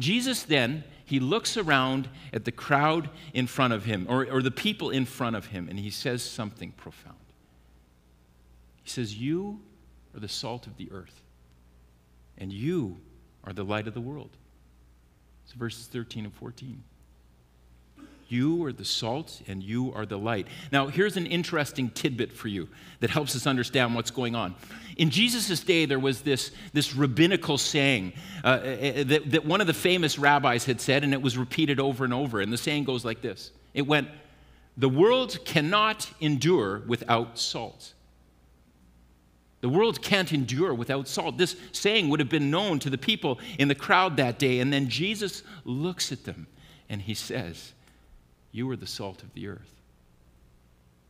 Jesus 0.00 0.42
then, 0.42 0.82
he 1.04 1.20
looks 1.20 1.56
around 1.56 2.08
at 2.32 2.44
the 2.44 2.50
crowd 2.50 3.08
in 3.32 3.46
front 3.46 3.72
of 3.72 3.84
him, 3.84 4.06
or, 4.08 4.26
or 4.28 4.42
the 4.42 4.50
people 4.50 4.90
in 4.90 5.04
front 5.04 5.36
of 5.36 5.46
him, 5.46 5.68
and 5.68 5.78
he 5.78 5.90
says 5.90 6.24
something 6.24 6.72
profound. 6.72 7.14
He 8.82 8.90
says, 8.90 9.14
You 9.14 9.60
are 10.12 10.20
the 10.20 10.28
salt 10.28 10.66
of 10.66 10.76
the 10.76 10.90
earth, 10.90 11.22
and 12.36 12.52
you 12.52 12.96
are 13.44 13.52
the 13.52 13.64
light 13.64 13.86
of 13.86 13.94
the 13.94 14.00
world. 14.00 14.30
Verses 15.52 15.86
13 15.86 16.24
and 16.24 16.34
14. 16.34 16.82
You 18.28 18.64
are 18.64 18.72
the 18.72 18.84
salt 18.84 19.42
and 19.46 19.62
you 19.62 19.92
are 19.94 20.06
the 20.06 20.18
light. 20.18 20.48
Now, 20.72 20.88
here's 20.88 21.16
an 21.16 21.26
interesting 21.26 21.90
tidbit 21.90 22.32
for 22.32 22.48
you 22.48 22.68
that 23.00 23.10
helps 23.10 23.36
us 23.36 23.46
understand 23.46 23.94
what's 23.94 24.10
going 24.10 24.34
on. 24.34 24.54
In 24.96 25.10
Jesus' 25.10 25.60
day, 25.60 25.86
there 25.86 25.98
was 25.98 26.22
this, 26.22 26.50
this 26.72 26.94
rabbinical 26.94 27.58
saying 27.58 28.12
uh, 28.42 28.46
uh, 28.46 28.50
uh, 28.50 29.04
that, 29.04 29.30
that 29.30 29.44
one 29.44 29.60
of 29.60 29.66
the 29.66 29.74
famous 29.74 30.18
rabbis 30.18 30.64
had 30.64 30.80
said, 30.80 31.04
and 31.04 31.12
it 31.12 31.22
was 31.22 31.36
repeated 31.38 31.78
over 31.78 32.04
and 32.04 32.14
over. 32.14 32.40
And 32.40 32.52
the 32.52 32.58
saying 32.58 32.84
goes 32.84 33.04
like 33.04 33.20
this 33.20 33.50
It 33.74 33.86
went, 33.86 34.08
The 34.76 34.88
world 34.88 35.38
cannot 35.44 36.10
endure 36.20 36.82
without 36.86 37.38
salt. 37.38 37.93
The 39.64 39.70
world 39.70 40.02
can't 40.02 40.30
endure 40.30 40.74
without 40.74 41.08
salt. 41.08 41.38
This 41.38 41.56
saying 41.72 42.10
would 42.10 42.20
have 42.20 42.28
been 42.28 42.50
known 42.50 42.80
to 42.80 42.90
the 42.90 42.98
people 42.98 43.38
in 43.58 43.66
the 43.68 43.74
crowd 43.74 44.18
that 44.18 44.38
day. 44.38 44.60
And 44.60 44.70
then 44.70 44.90
Jesus 44.90 45.42
looks 45.64 46.12
at 46.12 46.24
them 46.24 46.48
and 46.90 47.00
he 47.00 47.14
says, 47.14 47.72
You 48.52 48.70
are 48.70 48.76
the 48.76 48.86
salt 48.86 49.22
of 49.22 49.32
the 49.32 49.48
earth. 49.48 49.74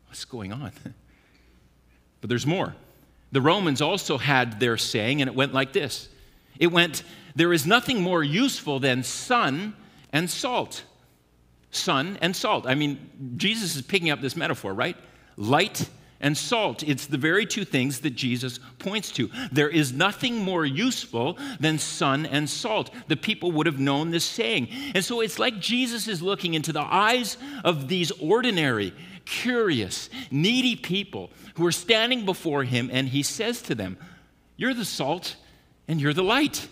What's 0.06 0.24
going 0.24 0.52
on? 0.52 0.70
but 2.20 2.30
there's 2.30 2.46
more. 2.46 2.76
The 3.32 3.40
Romans 3.40 3.82
also 3.82 4.18
had 4.18 4.60
their 4.60 4.76
saying, 4.76 5.20
and 5.20 5.28
it 5.28 5.34
went 5.34 5.52
like 5.52 5.72
this 5.72 6.08
It 6.60 6.68
went, 6.68 7.02
There 7.34 7.52
is 7.52 7.66
nothing 7.66 8.02
more 8.02 8.22
useful 8.22 8.78
than 8.78 9.02
sun 9.02 9.74
and 10.12 10.30
salt. 10.30 10.84
Sun 11.72 12.18
and 12.22 12.36
salt. 12.36 12.68
I 12.68 12.76
mean, 12.76 13.34
Jesus 13.36 13.74
is 13.74 13.82
picking 13.82 14.10
up 14.10 14.20
this 14.20 14.36
metaphor, 14.36 14.72
right? 14.72 14.96
Light 15.36 15.88
and 16.24 16.36
salt. 16.36 16.82
It's 16.82 17.06
the 17.06 17.18
very 17.18 17.44
two 17.44 17.66
things 17.66 18.00
that 18.00 18.16
Jesus 18.16 18.58
points 18.78 19.12
to. 19.12 19.30
There 19.52 19.68
is 19.68 19.92
nothing 19.92 20.38
more 20.38 20.64
useful 20.64 21.38
than 21.60 21.78
sun 21.78 22.24
and 22.24 22.48
salt. 22.48 22.90
The 23.08 23.16
people 23.16 23.52
would 23.52 23.66
have 23.66 23.78
known 23.78 24.10
this 24.10 24.24
saying. 24.24 24.68
And 24.94 25.04
so 25.04 25.20
it's 25.20 25.38
like 25.38 25.60
Jesus 25.60 26.08
is 26.08 26.22
looking 26.22 26.54
into 26.54 26.72
the 26.72 26.80
eyes 26.80 27.36
of 27.62 27.88
these 27.88 28.10
ordinary, 28.12 28.94
curious, 29.26 30.08
needy 30.30 30.76
people 30.76 31.30
who 31.56 31.66
are 31.66 31.72
standing 31.72 32.24
before 32.24 32.64
him, 32.64 32.88
and 32.90 33.06
he 33.06 33.22
says 33.22 33.60
to 33.62 33.74
them, 33.74 33.98
You're 34.56 34.74
the 34.74 34.86
salt 34.86 35.36
and 35.86 36.00
you're 36.00 36.14
the 36.14 36.24
light. 36.24 36.68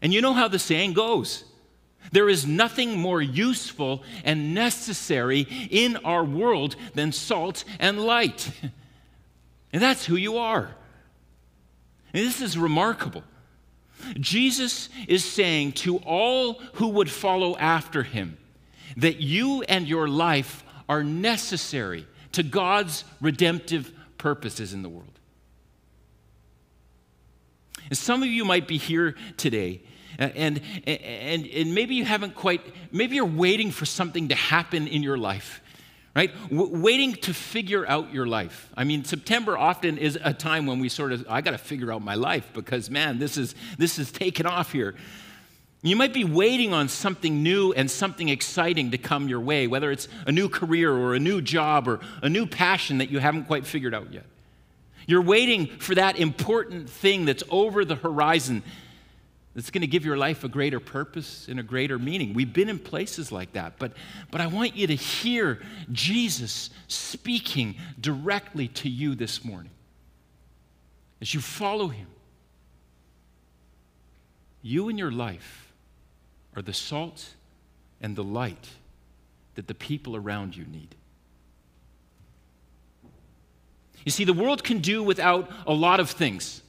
And 0.00 0.14
you 0.14 0.22
know 0.22 0.32
how 0.32 0.48
the 0.48 0.58
saying 0.58 0.94
goes 0.94 1.44
there 2.12 2.28
is 2.28 2.46
nothing 2.46 2.98
more 2.98 3.22
useful 3.22 4.02
and 4.24 4.54
necessary 4.54 5.46
in 5.70 5.96
our 5.98 6.24
world 6.24 6.76
than 6.94 7.12
salt 7.12 7.64
and 7.78 8.00
light. 8.00 8.50
And 9.72 9.80
that's 9.80 10.04
who 10.04 10.16
you 10.16 10.38
are. 10.38 10.74
And 12.12 12.26
this 12.26 12.40
is 12.40 12.58
remarkable. 12.58 13.22
Jesus 14.18 14.88
is 15.06 15.24
saying 15.24 15.72
to 15.72 15.98
all 15.98 16.54
who 16.74 16.88
would 16.88 17.10
follow 17.10 17.56
after 17.56 18.02
him 18.02 18.36
that 18.96 19.20
you 19.20 19.62
and 19.62 19.86
your 19.86 20.08
life 20.08 20.64
are 20.88 21.04
necessary 21.04 22.06
to 22.32 22.42
God's 22.42 23.04
redemptive 23.20 23.92
purposes 24.18 24.72
in 24.72 24.82
the 24.82 24.88
world. 24.88 25.20
And 27.88 27.96
some 27.96 28.22
of 28.22 28.28
you 28.28 28.44
might 28.44 28.66
be 28.66 28.78
here 28.78 29.14
today 29.36 29.82
Uh, 30.20 30.24
and, 30.34 30.60
and, 30.86 31.46
and 31.46 31.74
maybe 31.74 31.94
you 31.94 32.04
haven't 32.04 32.34
quite, 32.34 32.60
maybe 32.92 33.16
you're 33.16 33.24
waiting 33.24 33.70
for 33.70 33.86
something 33.86 34.28
to 34.28 34.34
happen 34.34 34.86
in 34.86 35.02
your 35.02 35.16
life, 35.16 35.62
right? 36.14 36.30
W- 36.50 36.78
waiting 36.78 37.14
to 37.14 37.32
figure 37.32 37.88
out 37.88 38.12
your 38.12 38.26
life. 38.26 38.68
I 38.76 38.84
mean, 38.84 39.04
September 39.04 39.56
often 39.56 39.96
is 39.96 40.18
a 40.22 40.34
time 40.34 40.66
when 40.66 40.78
we 40.78 40.90
sort 40.90 41.12
of, 41.12 41.24
I 41.28 41.40
got 41.40 41.52
to 41.52 41.58
figure 41.58 41.90
out 41.90 42.02
my 42.02 42.16
life 42.16 42.50
because, 42.52 42.90
man, 42.90 43.18
this 43.18 43.38
is, 43.38 43.54
this 43.78 43.98
is 43.98 44.12
taking 44.12 44.44
off 44.44 44.72
here. 44.72 44.94
You 45.82 45.96
might 45.96 46.12
be 46.12 46.24
waiting 46.24 46.74
on 46.74 46.88
something 46.88 47.42
new 47.42 47.72
and 47.72 47.90
something 47.90 48.28
exciting 48.28 48.90
to 48.90 48.98
come 48.98 49.28
your 49.28 49.40
way, 49.40 49.66
whether 49.66 49.90
it's 49.90 50.08
a 50.26 50.32
new 50.32 50.50
career 50.50 50.92
or 50.92 51.14
a 51.14 51.18
new 51.18 51.40
job 51.40 51.88
or 51.88 52.00
a 52.20 52.28
new 52.28 52.44
passion 52.44 52.98
that 52.98 53.08
you 53.08 53.18
haven't 53.18 53.46
quite 53.46 53.64
figured 53.64 53.94
out 53.94 54.12
yet. 54.12 54.26
You're 55.06 55.22
waiting 55.22 55.66
for 55.78 55.94
that 55.94 56.18
important 56.18 56.90
thing 56.90 57.24
that's 57.24 57.42
over 57.48 57.86
the 57.86 57.94
horizon 57.94 58.62
that's 59.54 59.70
going 59.70 59.80
to 59.80 59.88
give 59.88 60.04
your 60.04 60.16
life 60.16 60.44
a 60.44 60.48
greater 60.48 60.78
purpose 60.78 61.48
and 61.48 61.58
a 61.58 61.62
greater 61.62 61.98
meaning. 61.98 62.34
We've 62.34 62.52
been 62.52 62.68
in 62.68 62.78
places 62.78 63.32
like 63.32 63.52
that, 63.54 63.78
but, 63.78 63.92
but 64.30 64.40
I 64.40 64.46
want 64.46 64.76
you 64.76 64.86
to 64.86 64.94
hear 64.94 65.60
Jesus 65.90 66.70
speaking 66.86 67.74
directly 68.00 68.68
to 68.68 68.88
you 68.88 69.14
this 69.14 69.44
morning. 69.44 69.72
As 71.20 71.34
you 71.34 71.40
follow 71.40 71.88
him, 71.88 72.06
you 74.62 74.88
and 74.88 74.98
your 74.98 75.10
life 75.10 75.72
are 76.54 76.62
the 76.62 76.72
salt 76.72 77.34
and 78.00 78.14
the 78.14 78.24
light 78.24 78.68
that 79.56 79.66
the 79.66 79.74
people 79.74 80.16
around 80.16 80.56
you 80.56 80.64
need. 80.64 80.94
You 84.04 84.12
see, 84.12 84.24
the 84.24 84.32
world 84.32 84.64
can 84.64 84.78
do 84.78 85.02
without 85.02 85.50
a 85.66 85.74
lot 85.74 86.00
of 86.00 86.10
things. 86.10 86.62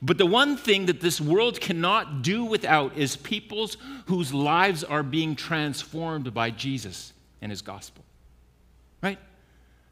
But 0.00 0.18
the 0.18 0.26
one 0.26 0.56
thing 0.56 0.86
that 0.86 1.00
this 1.00 1.20
world 1.20 1.60
cannot 1.60 2.22
do 2.22 2.44
without 2.44 2.96
is 2.96 3.16
peoples 3.16 3.76
whose 4.06 4.32
lives 4.32 4.84
are 4.84 5.02
being 5.02 5.36
transformed 5.36 6.32
by 6.32 6.50
Jesus 6.50 7.12
and 7.40 7.50
his 7.50 7.62
gospel. 7.62 8.04
Right? 9.02 9.18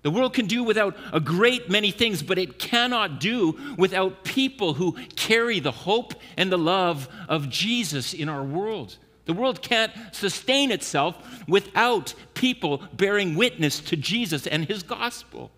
The 0.03 0.11
world 0.11 0.33
can 0.33 0.47
do 0.47 0.63
without 0.63 0.97
a 1.13 1.21
great 1.21 1.69
many 1.69 1.91
things, 1.91 2.23
but 2.23 2.39
it 2.39 2.59
cannot 2.59 3.21
do 3.21 3.75
without 3.77 4.25
people 4.25 4.75
who 4.75 4.93
carry 5.17 5.61
the 5.61 5.73
hope 5.73 6.15
and 6.37 6.51
the 6.51 6.59
love 6.59 7.09
of 7.29 7.51
Jesus 7.51 8.15
in 8.15 8.29
our 8.29 8.43
world. 8.43 8.97
The 9.27 9.35
world 9.35 9.61
can't 9.61 9.93
sustain 10.13 10.73
itself 10.73 11.45
without 11.47 12.15
people 12.35 12.83
bearing 12.95 13.35
witness 13.35 13.79
to 13.81 13.97
Jesus 13.97 14.47
and 14.47 14.65
his 14.65 14.83
gospel 14.83 15.51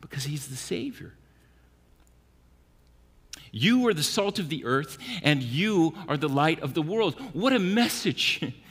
because 0.00 0.24
he's 0.24 0.48
the 0.48 0.56
Savior. 0.56 1.14
You 3.56 3.86
are 3.86 3.94
the 3.94 4.02
salt 4.02 4.38
of 4.38 4.50
the 4.50 4.66
earth, 4.66 4.98
and 5.22 5.42
you 5.42 5.94
are 6.08 6.18
the 6.18 6.28
light 6.28 6.60
of 6.60 6.74
the 6.74 6.82
world. 6.82 7.18
What 7.32 7.52
a 7.52 7.58
message! 7.58 8.54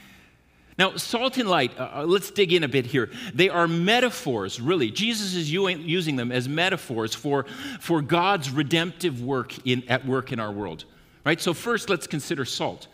Now, 0.78 0.94
salt 0.98 1.38
and 1.38 1.48
light, 1.48 1.72
uh, 1.78 1.90
uh, 1.94 2.04
let's 2.04 2.30
dig 2.30 2.52
in 2.52 2.62
a 2.62 2.68
bit 2.68 2.84
here. 2.84 3.08
They 3.32 3.48
are 3.48 3.66
metaphors, 3.66 4.60
really. 4.60 4.90
Jesus 4.90 5.34
is 5.34 5.50
using 5.50 6.16
them 6.16 6.30
as 6.30 6.50
metaphors 6.50 7.14
for, 7.14 7.46
for 7.80 8.02
God's 8.02 8.50
redemptive 8.50 9.22
work 9.22 9.54
in, 9.66 9.84
at 9.88 10.04
work 10.04 10.32
in 10.32 10.38
our 10.38 10.52
world. 10.52 10.84
Right? 11.24 11.40
So, 11.40 11.54
first, 11.54 11.88
let's 11.88 12.06
consider 12.06 12.44
salt. 12.44 12.88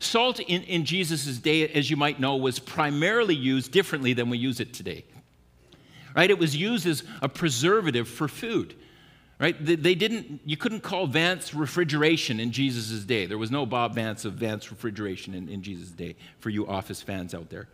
Salt 0.00 0.40
in, 0.40 0.64
in 0.64 0.84
Jesus' 0.84 1.38
day, 1.38 1.68
as 1.68 1.88
you 1.88 1.96
might 1.96 2.18
know, 2.18 2.34
was 2.34 2.58
primarily 2.58 3.36
used 3.36 3.70
differently 3.70 4.14
than 4.14 4.30
we 4.30 4.38
use 4.38 4.58
it 4.58 4.74
today. 4.74 5.04
Right? 6.16 6.30
It 6.30 6.40
was 6.40 6.56
used 6.56 6.88
as 6.88 7.04
a 7.22 7.28
preservative 7.28 8.08
for 8.08 8.26
food 8.26 8.74
right? 9.38 9.56
They 9.64 9.94
didn't 9.94 10.40
you 10.44 10.56
couldn't 10.56 10.80
call 10.80 11.06
vance 11.06 11.54
refrigeration 11.54 12.40
in 12.40 12.50
jesus' 12.50 13.04
day. 13.04 13.26
There 13.26 13.38
was 13.38 13.50
no 13.50 13.66
bob 13.66 13.94
vance 13.94 14.24
of 14.24 14.34
vance 14.34 14.70
refrigeration 14.70 15.34
in, 15.34 15.48
in 15.48 15.62
jesus' 15.62 15.90
day 15.90 16.16
for 16.40 16.50
you 16.50 16.66
office 16.66 17.02
fans 17.02 17.34
out 17.34 17.50
there. 17.50 17.68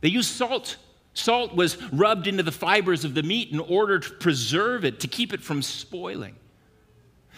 They 0.00 0.08
used 0.08 0.30
salt. 0.30 0.76
Salt 1.16 1.54
was 1.54 1.80
rubbed 1.92 2.26
into 2.26 2.42
the 2.42 2.52
fibers 2.52 3.04
of 3.04 3.14
the 3.14 3.22
meat 3.22 3.52
in 3.52 3.60
order 3.60 4.00
to 4.00 4.10
preserve 4.14 4.84
it 4.84 5.00
to 5.00 5.08
keep 5.08 5.32
it 5.32 5.40
from 5.40 5.62
spoiling. 5.62 6.34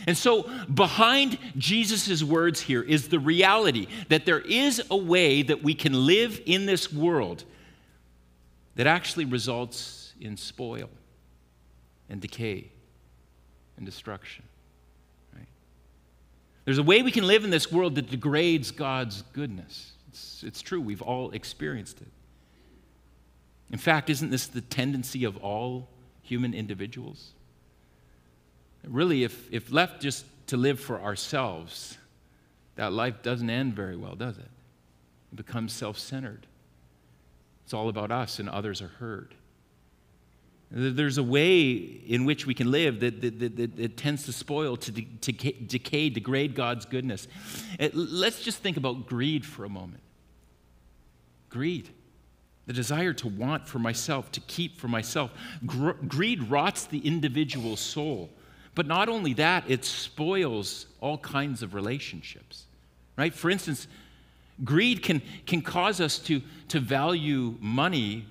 And 0.06 0.16
so 0.16 0.50
behind 0.72 1.38
jesus' 1.56 2.22
words 2.22 2.60
here 2.60 2.82
is 2.82 3.08
the 3.08 3.18
reality 3.18 3.86
that 4.08 4.26
there 4.26 4.40
is 4.40 4.82
a 4.90 4.96
way 4.96 5.42
that 5.42 5.62
we 5.62 5.74
can 5.74 6.06
live 6.06 6.40
in 6.44 6.66
this 6.66 6.92
world 6.92 7.44
that 8.74 8.86
actually 8.86 9.24
results 9.24 10.12
in 10.20 10.36
spoil 10.36 10.90
and 12.10 12.20
decay 12.20 12.70
and 13.76 13.86
destruction. 13.86 14.44
Right? 15.34 15.48
There's 16.64 16.78
a 16.78 16.82
way 16.82 17.02
we 17.02 17.10
can 17.10 17.26
live 17.26 17.44
in 17.44 17.50
this 17.50 17.70
world 17.70 17.94
that 17.96 18.10
degrades 18.10 18.70
God's 18.70 19.22
goodness. 19.32 19.92
It's, 20.08 20.42
it's 20.44 20.62
true, 20.62 20.80
we've 20.80 21.02
all 21.02 21.30
experienced 21.30 22.00
it. 22.00 22.08
In 23.70 23.78
fact, 23.78 24.10
isn't 24.10 24.30
this 24.30 24.46
the 24.46 24.60
tendency 24.60 25.24
of 25.24 25.36
all 25.38 25.88
human 26.22 26.54
individuals? 26.54 27.32
Really, 28.84 29.24
if, 29.24 29.52
if 29.52 29.72
left 29.72 30.00
just 30.00 30.24
to 30.46 30.56
live 30.56 30.78
for 30.78 31.00
ourselves, 31.00 31.98
that 32.76 32.92
life 32.92 33.22
doesn't 33.22 33.50
end 33.50 33.74
very 33.74 33.96
well, 33.96 34.14
does 34.14 34.38
it? 34.38 34.48
It 35.32 35.36
becomes 35.36 35.72
self 35.72 35.98
centered. 35.98 36.46
It's 37.64 37.74
all 37.74 37.88
about 37.88 38.12
us, 38.12 38.38
and 38.38 38.48
others 38.48 38.80
are 38.80 38.88
heard. 38.88 39.34
There's 40.70 41.16
a 41.16 41.22
way 41.22 41.74
in 41.74 42.24
which 42.24 42.44
we 42.44 42.52
can 42.52 42.70
live 42.72 43.00
that, 43.00 43.20
that, 43.20 43.56
that, 43.56 43.76
that 43.76 43.96
tends 43.96 44.24
to 44.24 44.32
spoil, 44.32 44.76
to, 44.76 44.90
de- 44.90 45.08
to 45.20 45.32
decay, 45.32 46.08
degrade 46.10 46.56
God's 46.56 46.84
goodness. 46.84 47.28
It, 47.78 47.94
let's 47.94 48.42
just 48.42 48.58
think 48.58 48.76
about 48.76 49.06
greed 49.06 49.46
for 49.46 49.64
a 49.64 49.68
moment. 49.68 50.02
Greed, 51.50 51.90
the 52.66 52.72
desire 52.72 53.12
to 53.12 53.28
want 53.28 53.68
for 53.68 53.78
myself, 53.78 54.32
to 54.32 54.40
keep 54.40 54.76
for 54.76 54.88
myself. 54.88 55.30
Gr- 55.64 55.92
greed 55.92 56.50
rots 56.50 56.84
the 56.84 56.98
individual 56.98 57.76
soul. 57.76 58.30
But 58.74 58.86
not 58.86 59.08
only 59.08 59.34
that, 59.34 59.64
it 59.68 59.84
spoils 59.84 60.86
all 61.00 61.16
kinds 61.18 61.62
of 61.62 61.74
relationships, 61.74 62.64
right? 63.16 63.32
For 63.32 63.50
instance, 63.50 63.86
greed 64.64 65.02
can, 65.02 65.22
can 65.46 65.62
cause 65.62 66.00
us 66.00 66.18
to, 66.20 66.42
to 66.68 66.80
value 66.80 67.54
money 67.60 68.26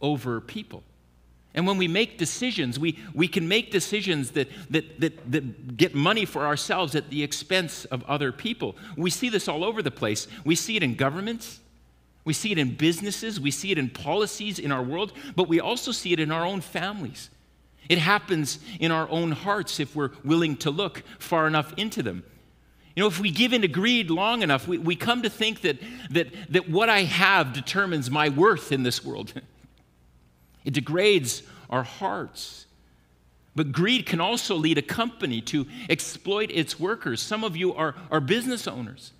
over 0.00 0.40
people. 0.40 0.84
And 1.54 1.66
when 1.66 1.78
we 1.78 1.88
make 1.88 2.16
decisions, 2.16 2.78
we, 2.78 2.98
we 3.12 3.26
can 3.26 3.48
make 3.48 3.72
decisions 3.72 4.32
that, 4.32 4.48
that, 4.70 5.00
that, 5.00 5.32
that 5.32 5.76
get 5.76 5.94
money 5.94 6.24
for 6.24 6.46
ourselves 6.46 6.94
at 6.94 7.10
the 7.10 7.22
expense 7.22 7.84
of 7.86 8.04
other 8.04 8.30
people. 8.30 8.76
We 8.96 9.10
see 9.10 9.28
this 9.28 9.48
all 9.48 9.64
over 9.64 9.82
the 9.82 9.90
place. 9.90 10.28
We 10.44 10.54
see 10.54 10.76
it 10.76 10.82
in 10.82 10.94
governments, 10.94 11.60
we 12.24 12.34
see 12.34 12.52
it 12.52 12.58
in 12.58 12.76
businesses, 12.76 13.40
we 13.40 13.50
see 13.50 13.72
it 13.72 13.78
in 13.78 13.88
policies 13.90 14.58
in 14.58 14.70
our 14.70 14.82
world, 14.82 15.12
but 15.34 15.48
we 15.48 15.58
also 15.58 15.90
see 15.90 16.12
it 16.12 16.20
in 16.20 16.30
our 16.30 16.44
own 16.44 16.60
families. 16.60 17.30
It 17.88 17.98
happens 17.98 18.60
in 18.78 18.92
our 18.92 19.08
own 19.10 19.32
hearts 19.32 19.80
if 19.80 19.96
we're 19.96 20.10
willing 20.22 20.56
to 20.58 20.70
look 20.70 21.02
far 21.18 21.48
enough 21.48 21.72
into 21.76 22.04
them. 22.04 22.22
You 22.94 23.02
know, 23.02 23.08
if 23.08 23.18
we 23.18 23.30
give 23.32 23.52
in 23.52 23.62
to 23.62 23.68
greed 23.68 24.10
long 24.10 24.42
enough, 24.42 24.68
we, 24.68 24.78
we 24.78 24.94
come 24.94 25.22
to 25.22 25.30
think 25.30 25.62
that, 25.62 25.78
that, 26.10 26.28
that 26.50 26.68
what 26.68 26.88
I 26.88 27.02
have 27.02 27.52
determines 27.52 28.10
my 28.10 28.28
worth 28.28 28.70
in 28.70 28.84
this 28.84 29.04
world. 29.04 29.32
It 30.64 30.74
degrades 30.74 31.42
our 31.68 31.82
hearts. 31.82 32.66
But 33.56 33.72
greed 33.72 34.06
can 34.06 34.20
also 34.20 34.54
lead 34.54 34.78
a 34.78 34.82
company 34.82 35.40
to 35.42 35.66
exploit 35.88 36.50
its 36.52 36.78
workers. 36.78 37.20
Some 37.20 37.44
of 37.44 37.56
you 37.56 37.74
are, 37.74 37.94
are 38.10 38.20
business 38.20 38.68
owners. 38.68 39.12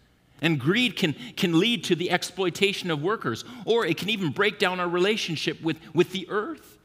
And 0.43 0.59
greed 0.59 0.97
can, 0.97 1.15
can 1.37 1.59
lead 1.59 1.85
to 1.85 1.95
the 1.95 2.11
exploitation 2.11 2.91
of 2.91 3.03
workers, 3.03 3.45
or 3.67 3.85
it 3.85 3.99
can 3.99 4.09
even 4.09 4.31
break 4.31 4.59
down 4.59 4.81
our 4.81 4.89
relationship 4.89 5.61
with, 5.63 5.79
with 5.95 6.13
the 6.13 6.27
earth. 6.31 6.79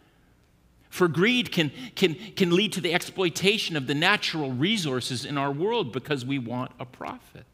For 0.89 1.07
greed 1.07 1.51
can, 1.51 1.71
can, 1.95 2.15
can 2.35 2.55
lead 2.55 2.73
to 2.73 2.81
the 2.81 2.93
exploitation 2.93 3.75
of 3.75 3.87
the 3.87 3.95
natural 3.95 4.51
resources 4.51 5.25
in 5.25 5.37
our 5.37 5.51
world 5.51 5.91
because 5.91 6.25
we 6.25 6.39
want 6.39 6.71
a 6.79 6.85
profit. 6.85 7.45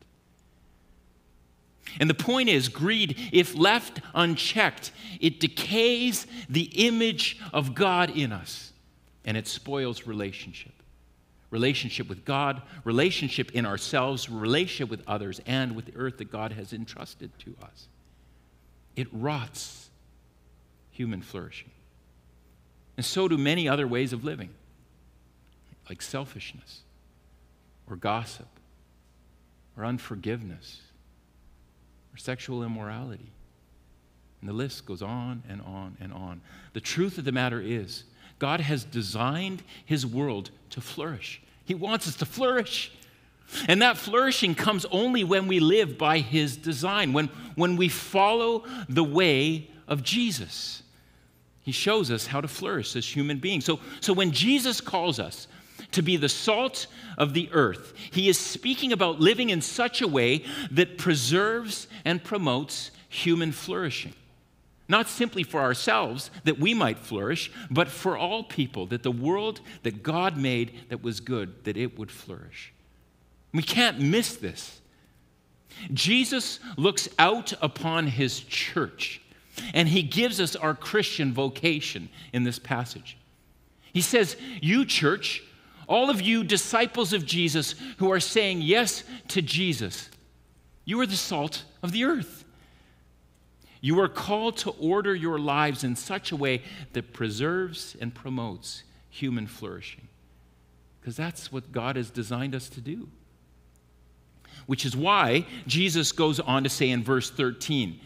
And 1.99 2.09
the 2.09 2.13
point 2.13 2.49
is, 2.49 2.69
greed, 2.69 3.17
if 3.31 3.55
left 3.55 4.01
unchecked, 4.15 4.91
it 5.19 5.39
decays 5.39 6.25
the 6.49 6.87
image 6.87 7.39
of 7.53 7.75
God 7.75 8.15
in 8.17 8.31
us 8.31 8.73
and 9.25 9.37
it 9.37 9.47
spoils 9.47 10.07
relationship. 10.07 10.73
relationship 11.51 12.07
with 12.07 12.25
God, 12.25 12.61
relationship 12.85 13.51
in 13.51 13.65
ourselves, 13.65 14.29
relationship 14.29 14.89
with 14.89 15.03
others, 15.05 15.41
and 15.45 15.75
with 15.75 15.85
the 15.85 15.95
earth 15.95 16.17
that 16.17 16.31
God 16.31 16.53
has 16.53 16.73
entrusted 16.73 17.29
to 17.39 17.55
us. 17.61 17.87
It 18.95 19.07
rots 19.11 19.89
human 20.91 21.21
flourishing. 21.21 21.69
And 22.97 23.05
so 23.05 23.27
do 23.27 23.37
many 23.37 23.67
other 23.67 23.87
ways 23.87 24.13
of 24.13 24.23
living, 24.23 24.49
like 25.89 26.01
selfishness, 26.01 26.81
or 27.89 27.97
gossip, 27.97 28.47
or 29.77 29.85
unforgiveness, 29.85 30.81
or 32.13 32.17
sexual 32.17 32.63
immorality. 32.63 33.31
And 34.41 34.49
the 34.49 34.53
list 34.53 34.85
goes 34.85 35.01
on 35.01 35.43
and 35.47 35.61
on 35.61 35.97
and 35.99 36.11
on. 36.11 36.41
The 36.73 36.81
truth 36.81 37.17
of 37.17 37.25
the 37.25 37.31
matter 37.31 37.61
is, 37.61 38.03
God 38.39 38.59
has 38.59 38.83
designed 38.83 39.61
his 39.85 40.05
world 40.05 40.49
to 40.71 40.81
flourish. 40.81 41.41
He 41.65 41.75
wants 41.75 42.07
us 42.07 42.15
to 42.17 42.25
flourish. 42.25 42.91
And 43.67 43.81
that 43.81 43.97
flourishing 43.97 44.55
comes 44.55 44.85
only 44.85 45.23
when 45.23 45.47
we 45.47 45.59
live 45.59 45.97
by 45.97 46.19
his 46.19 46.57
design, 46.57 47.13
when, 47.13 47.27
when 47.55 47.75
we 47.75 47.87
follow 47.87 48.65
the 48.89 49.03
way 49.03 49.69
of 49.87 50.03
Jesus. 50.03 50.81
He 51.61 51.71
shows 51.71 52.09
us 52.09 52.25
how 52.25 52.41
to 52.41 52.47
flourish 52.47 52.95
as 52.95 53.05
human 53.05 53.37
beings. 53.37 53.65
So, 53.65 53.79
so 53.99 54.13
when 54.13 54.31
Jesus 54.31 54.81
calls 54.81 55.19
us 55.19 55.47
to 55.91 56.01
be 56.01 56.17
the 56.17 56.29
salt 56.29 56.87
of 57.17 57.33
the 57.33 57.49
earth, 57.51 57.93
he 58.11 58.29
is 58.29 58.37
speaking 58.37 58.91
about 58.91 59.19
living 59.19 59.49
in 59.49 59.61
such 59.61 60.01
a 60.01 60.07
way 60.07 60.43
that 60.71 60.97
preserves 60.97 61.87
and 62.05 62.23
promotes 62.23 62.91
human 63.09 63.51
flourishing 63.51 64.13
not 64.91 65.07
simply 65.07 65.41
for 65.41 65.61
ourselves 65.61 66.29
that 66.43 66.59
we 66.59 66.73
might 66.73 66.99
flourish, 66.99 67.49
but 67.71 67.87
for 67.87 68.17
all 68.17 68.43
people, 68.43 68.85
that 68.87 69.03
the 69.03 69.11
world 69.11 69.61
that 69.83 70.03
God 70.03 70.37
made 70.37 70.73
that 70.89 71.01
was 71.01 71.21
good, 71.21 71.63
that 71.63 71.77
it 71.77 71.97
would 71.97 72.11
flourish. 72.11 72.73
We 73.53 73.63
can't 73.63 73.99
miss 73.99 74.35
this. 74.35 74.81
Jesus 75.93 76.59
looks 76.75 77.07
out 77.17 77.53
upon 77.61 78.07
his 78.07 78.41
church 78.41 79.21
and 79.73 79.87
he 79.87 80.03
gives 80.03 80.41
us 80.41 80.57
our 80.57 80.75
Christian 80.75 81.33
vocation 81.33 82.09
in 82.33 82.43
this 82.43 82.59
passage. 82.59 83.17
He 83.93 84.01
says, 84.01 84.35
You, 84.61 84.83
church, 84.85 85.41
all 85.91 86.09
of 86.09 86.21
you 86.21 86.43
disciples 86.43 87.11
of 87.11 87.25
Jesus 87.25 87.75
who 87.97 88.11
are 88.11 88.21
saying 88.21 88.61
yes 88.61 89.03
to 89.27 89.41
Jesus, 89.41 90.09
you 90.85 90.99
are 91.01 91.05
the 91.05 91.17
salt 91.17 91.65
of 91.83 91.91
the 91.91 92.05
earth. 92.05 92.45
You 93.81 93.99
are 93.99 94.07
called 94.07 94.57
to 94.57 94.69
order 94.71 95.13
your 95.13 95.37
lives 95.37 95.83
in 95.83 95.95
such 95.95 96.31
a 96.31 96.35
way 96.37 96.61
that 96.93 97.11
preserves 97.11 97.97
and 97.99 98.15
promotes 98.15 98.83
human 99.09 99.47
flourishing. 99.47 100.07
Because 100.99 101.17
that's 101.17 101.51
what 101.51 101.71
God 101.71 101.97
has 101.97 102.09
designed 102.09 102.55
us 102.55 102.69
to 102.69 102.79
do. 102.79 103.09
Which 104.67 104.85
is 104.85 104.95
why 104.95 105.45
Jesus 105.67 106.11
goes 106.11 106.39
on 106.39 106.63
to 106.63 106.69
say 106.69 106.89
in 106.89 107.03
verse 107.03 107.29
13 107.29 107.99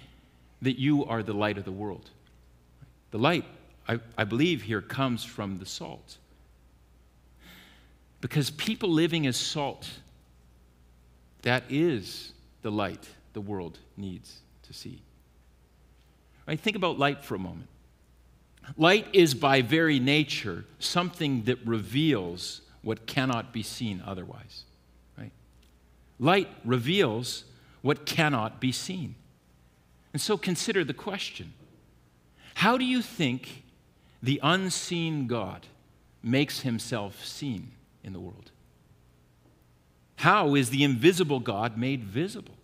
that 0.61 0.79
you 0.79 1.05
are 1.05 1.21
the 1.21 1.33
light 1.33 1.57
of 1.57 1.65
the 1.65 1.71
world. 1.71 2.09
The 3.11 3.19
light, 3.19 3.45
I, 3.87 3.99
I 4.17 4.23
believe, 4.23 4.63
here 4.63 4.81
comes 4.81 5.23
from 5.23 5.59
the 5.59 5.65
salt. 5.65 6.17
Because 8.25 8.49
people 8.49 8.89
living 8.89 9.27
as 9.27 9.37
salt, 9.37 9.87
that 11.43 11.63
is 11.69 12.33
the 12.63 12.71
light 12.71 13.07
the 13.33 13.39
world 13.39 13.77
needs 13.97 14.39
to 14.63 14.73
see. 14.73 15.03
Right? 16.47 16.59
Think 16.59 16.75
about 16.75 16.97
light 16.97 17.23
for 17.23 17.35
a 17.35 17.37
moment. 17.37 17.67
Light 18.77 19.05
is 19.13 19.35
by 19.35 19.61
very 19.61 19.99
nature 19.99 20.65
something 20.79 21.43
that 21.43 21.59
reveals 21.67 22.61
what 22.81 23.05
cannot 23.05 23.53
be 23.53 23.61
seen 23.61 24.01
otherwise. 24.03 24.63
Right? 25.15 25.31
Light 26.17 26.49
reveals 26.63 27.43
what 27.83 28.07
cannot 28.07 28.59
be 28.59 28.71
seen. 28.71 29.13
And 30.13 30.19
so 30.19 30.35
consider 30.35 30.83
the 30.83 30.95
question 30.95 31.53
How 32.55 32.75
do 32.79 32.85
you 32.85 33.03
think 33.03 33.61
the 34.23 34.39
unseen 34.41 35.27
God 35.27 35.67
makes 36.23 36.61
himself 36.61 37.23
seen 37.23 37.73
in 38.05 38.13
the 38.13 38.19
world? 38.19 38.51
How 40.17 40.55
is 40.55 40.69
the 40.69 40.83
invisible 40.83 41.41
God 41.41 41.77
made 41.77 42.03
visible? 42.03 42.55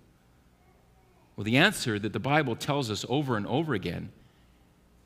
Well, 1.35 1.43
the 1.43 1.57
answer 1.57 1.99
that 1.99 2.13
the 2.13 2.19
Bible 2.19 2.55
tells 2.55 2.89
us 2.89 3.05
over 3.09 3.35
and 3.35 3.47
over 3.47 3.73
again 3.73 4.11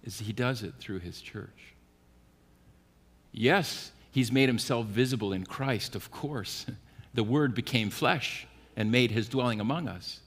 is 0.03 0.19
he 0.19 0.33
does 0.33 0.61
it 0.61 0.73
through 0.77 0.99
his 0.99 1.21
church. 1.21 1.73
Yes, 3.31 3.91
he's 4.11 4.31
made 4.31 4.49
himself 4.49 4.85
visible 4.85 5.33
in 5.33 5.45
Christ, 5.45 5.95
of 5.95 6.11
course. 6.11 6.65
The 7.13 7.23
Word 7.23 7.55
became 7.55 7.91
flesh 7.91 8.45
and 8.75 8.91
made 8.91 9.09
his 9.09 9.29
dwelling 9.29 9.61
among 9.61 9.87
us. 9.87 10.19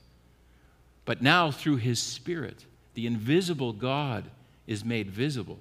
But 1.04 1.20
now, 1.20 1.50
through 1.50 1.76
his 1.76 2.00
Spirit, 2.00 2.64
the 2.94 3.06
invisible 3.06 3.74
God 3.74 4.24
is 4.66 4.86
made 4.86 5.10
visible 5.10 5.58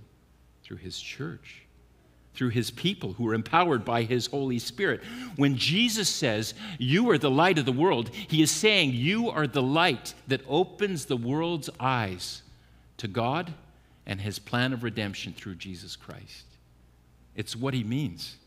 through 0.64 0.78
his 0.78 0.98
church 0.98 1.67
through 2.38 2.50
his 2.50 2.70
people 2.70 3.14
who 3.14 3.28
are 3.28 3.34
empowered 3.34 3.84
by 3.84 4.04
his 4.04 4.28
Holy 4.28 4.60
Spirit. 4.60 5.04
When 5.38 5.58
Jesus 5.58 6.08
says, 6.08 6.54
You 6.78 7.10
are 7.10 7.18
the 7.18 7.32
light 7.32 7.58
of 7.58 7.66
the 7.66 7.72
world, 7.72 8.12
he 8.14 8.44
is 8.44 8.52
saying, 8.52 8.92
You 8.94 9.30
are 9.30 9.48
the 9.48 9.64
light 9.64 10.14
that 10.28 10.42
opens 10.48 11.06
the 11.06 11.18
world's 11.18 11.70
eyes 11.80 12.44
to 12.98 13.08
God 13.08 13.54
and 14.06 14.22
his 14.22 14.38
plan 14.38 14.72
of 14.72 14.84
redemption 14.84 15.34
through 15.34 15.56
Jesus 15.56 15.96
Christ. 15.96 16.46
It's 17.36 17.56
what 17.56 17.74
he 17.74 17.84
means. 17.84 18.38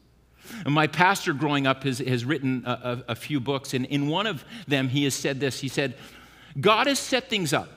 And 0.65 0.73
my 0.73 0.87
pastor 0.87 1.33
growing 1.33 1.67
up 1.67 1.83
has, 1.83 1.99
has 1.99 2.25
written 2.25 2.63
a, 2.65 2.71
a, 2.71 3.13
a 3.13 3.15
few 3.17 3.41
books, 3.41 3.75
and 3.75 3.87
in 3.87 4.07
one 4.07 4.27
of 4.27 4.45
them, 4.69 4.89
he 4.89 5.05
has 5.05 5.15
said 5.15 5.41
this 5.41 5.61
He 5.61 5.69
said, 5.69 5.97
God 6.61 6.87
has 6.87 7.01
set 7.01 7.29
things 7.29 7.53
up 7.53 7.69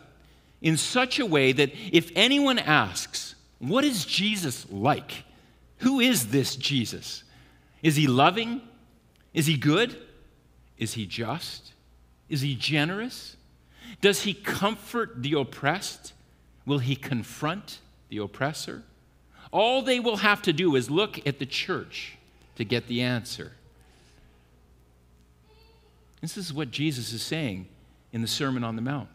in 0.61 0.77
such 0.77 1.19
a 1.19 1.25
way 1.25 1.51
that 1.53 1.71
if 1.91 2.11
anyone 2.15 2.59
asks, 2.59 3.33
What 3.57 3.83
is 3.83 4.05
Jesus 4.05 4.71
like? 4.71 5.23
Who 5.83 5.99
is 5.99 6.27
this 6.29 6.55
Jesus? 6.55 7.23
Is 7.81 7.97
he 7.97 8.07
loving? 8.07 8.61
Is 9.33 9.45
he 9.47 9.57
good? 9.57 9.97
Is 10.77 10.93
he 10.93 11.05
just? 11.05 11.73
Is 12.29 12.41
he 12.41 12.55
generous? 12.55 13.35
Does 13.99 14.23
he 14.23 14.33
comfort 14.33 15.21
the 15.21 15.33
oppressed? 15.33 16.13
Will 16.65 16.79
he 16.79 16.95
confront 16.95 17.79
the 18.07 18.17
oppressor? 18.17 18.83
All 19.51 19.81
they 19.81 19.99
will 19.99 20.17
have 20.17 20.41
to 20.43 20.53
do 20.53 20.75
is 20.75 20.89
look 20.89 21.25
at 21.27 21.39
the 21.39 21.45
church 21.45 22.17
to 22.55 22.63
get 22.63 22.87
the 22.87 23.01
answer. 23.01 23.51
This 26.21 26.37
is 26.37 26.53
what 26.53 26.71
Jesus 26.71 27.11
is 27.11 27.21
saying 27.21 27.67
in 28.13 28.21
the 28.21 28.27
Sermon 28.27 28.63
on 28.63 28.77
the 28.77 28.81
Mount. 28.81 29.09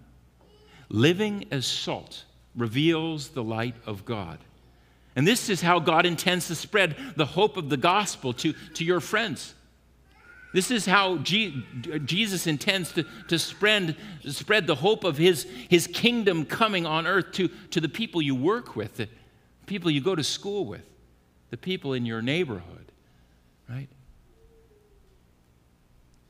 Living 0.90 1.46
as 1.50 1.64
salt 1.64 2.24
reveals 2.54 3.30
the 3.30 3.42
light 3.42 3.74
of 3.86 4.04
God. 4.04 4.38
And 5.18 5.26
this 5.26 5.48
is 5.48 5.60
how 5.60 5.80
God 5.80 6.06
intends 6.06 6.46
to 6.46 6.54
spread 6.54 6.94
the 7.16 7.26
hope 7.26 7.56
of 7.56 7.70
the 7.70 7.76
gospel 7.76 8.32
to, 8.34 8.52
to 8.52 8.84
your 8.84 9.00
friends. 9.00 9.52
This 10.54 10.70
is 10.70 10.86
how 10.86 11.16
G- 11.16 11.66
Jesus 12.04 12.46
intends 12.46 12.92
to, 12.92 13.04
to 13.26 13.36
spread, 13.36 13.96
spread 14.28 14.68
the 14.68 14.76
hope 14.76 15.02
of 15.02 15.16
his, 15.16 15.42
his 15.68 15.88
kingdom 15.88 16.44
coming 16.44 16.86
on 16.86 17.04
earth 17.04 17.32
to, 17.32 17.48
to 17.70 17.80
the 17.80 17.88
people 17.88 18.22
you 18.22 18.36
work 18.36 18.76
with, 18.76 18.96
the 18.96 19.08
people 19.66 19.90
you 19.90 20.00
go 20.00 20.14
to 20.14 20.22
school 20.22 20.64
with, 20.64 20.88
the 21.50 21.56
people 21.56 21.94
in 21.94 22.06
your 22.06 22.22
neighborhood, 22.22 22.92
right? 23.68 23.88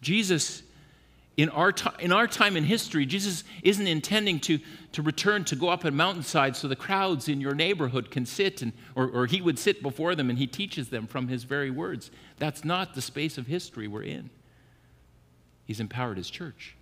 Jesus 0.01 0.62
in 1.38 1.48
our, 1.51 1.70
t- 1.70 1.88
in 2.01 2.11
our 2.11 2.27
time 2.27 2.57
in 2.57 2.64
history, 2.64 3.07
Jesus 3.07 3.44
isn't 3.62 3.87
intending 3.87 4.40
to, 4.40 4.59
to 4.90 5.03
return 5.03 5.44
to 5.44 5.55
go 5.55 5.68
up 5.68 5.85
a 5.85 5.90
mountainside 5.92 6.57
so 6.57 6.66
the 6.66 6.74
crowds 6.74 7.29
in 7.29 7.40
your 7.40 7.55
neighborhood 7.55 8.11
can 8.11 8.27
sit, 8.27 8.61
and, 8.61 8.72
or, 8.96 9.09
or 9.09 9.27
he 9.27 9.40
would 9.40 9.57
sit 9.57 9.81
before 9.81 10.16
them 10.16 10.31
and 10.31 10.38
he 10.40 10.48
teaches 10.48 10.88
them 10.88 11.07
from 11.07 11.29
his 11.29 11.44
very 11.44 11.70
words. 11.70 12.11
That's 12.38 12.64
not 12.64 12.96
the 12.96 13.01
space 13.01 13.38
of 13.38 13.46
history 13.46 13.87
we're 13.87 14.03
in. 14.03 14.31
He's 15.64 15.79
empowered 15.79 16.16
his 16.16 16.29
church, 16.29 16.77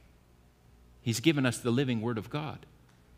he's 1.03 1.21
given 1.21 1.45
us 1.45 1.59
the 1.59 1.71
living 1.71 2.01
word 2.01 2.17
of 2.17 2.31
God, 2.31 2.65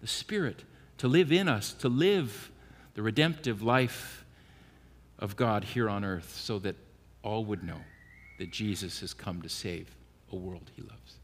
the 0.00 0.08
Spirit 0.08 0.64
to 0.98 1.06
live 1.06 1.30
in 1.30 1.46
us, 1.46 1.72
to 1.74 1.88
live 1.88 2.50
the 2.94 3.02
redemptive 3.02 3.62
life 3.62 4.24
of 5.20 5.36
God 5.36 5.62
here 5.62 5.88
on 5.88 6.04
earth 6.04 6.34
so 6.34 6.58
that 6.58 6.74
all 7.22 7.44
would 7.44 7.62
know 7.62 7.80
that 8.40 8.50
Jesus 8.50 8.98
has 9.00 9.14
come 9.14 9.40
to 9.42 9.48
save 9.48 9.94
a 10.32 10.36
world 10.36 10.72
he 10.74 10.82
loves. 10.82 11.17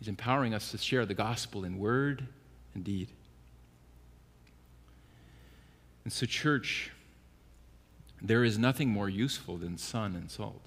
He's 0.00 0.08
empowering 0.08 0.54
us 0.54 0.70
to 0.70 0.78
share 0.78 1.04
the 1.04 1.14
gospel 1.14 1.64
in 1.64 1.78
word 1.78 2.26
and 2.74 2.82
deed. 2.82 3.08
And 6.04 6.12
so, 6.12 6.24
church, 6.24 6.90
there 8.22 8.42
is 8.42 8.58
nothing 8.58 8.88
more 8.88 9.10
useful 9.10 9.58
than 9.58 9.76
sun 9.76 10.16
and 10.16 10.30
salt. 10.30 10.64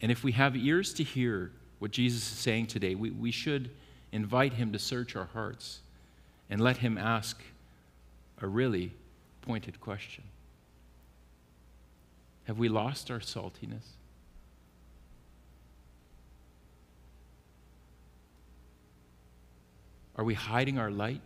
And 0.00 0.12
if 0.12 0.22
we 0.22 0.32
have 0.32 0.56
ears 0.56 0.94
to 0.94 1.02
hear 1.02 1.50
what 1.80 1.90
Jesus 1.90 2.22
is 2.22 2.38
saying 2.38 2.68
today, 2.68 2.94
we, 2.94 3.10
we 3.10 3.32
should 3.32 3.70
invite 4.12 4.52
him 4.52 4.72
to 4.72 4.78
search 4.78 5.16
our 5.16 5.24
hearts 5.26 5.80
and 6.48 6.60
let 6.60 6.76
him 6.76 6.96
ask 6.96 7.42
a 8.40 8.46
really 8.46 8.92
pointed 9.42 9.80
question 9.80 10.22
Have 12.44 12.58
we 12.58 12.68
lost 12.68 13.10
our 13.10 13.18
saltiness? 13.18 13.95
Are 20.16 20.24
we 20.24 20.34
hiding 20.34 20.78
our 20.78 20.90
light? 20.90 21.20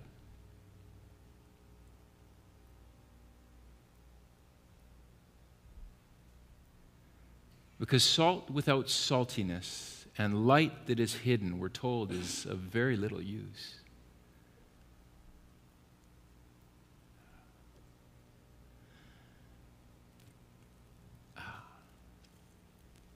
Because 7.79 8.03
salt 8.03 8.51
without 8.51 8.87
saltiness 8.87 10.05
and 10.19 10.47
light 10.47 10.87
that 10.87 11.01
is 11.01 11.15
hidden, 11.15 11.59
we're 11.59 11.71
told, 11.71 12.13
is 12.13 12.45
of 12.45 12.59
very 12.59 12.97
little 12.97 13.23
use. 13.23 13.77
Ah. 21.39 21.63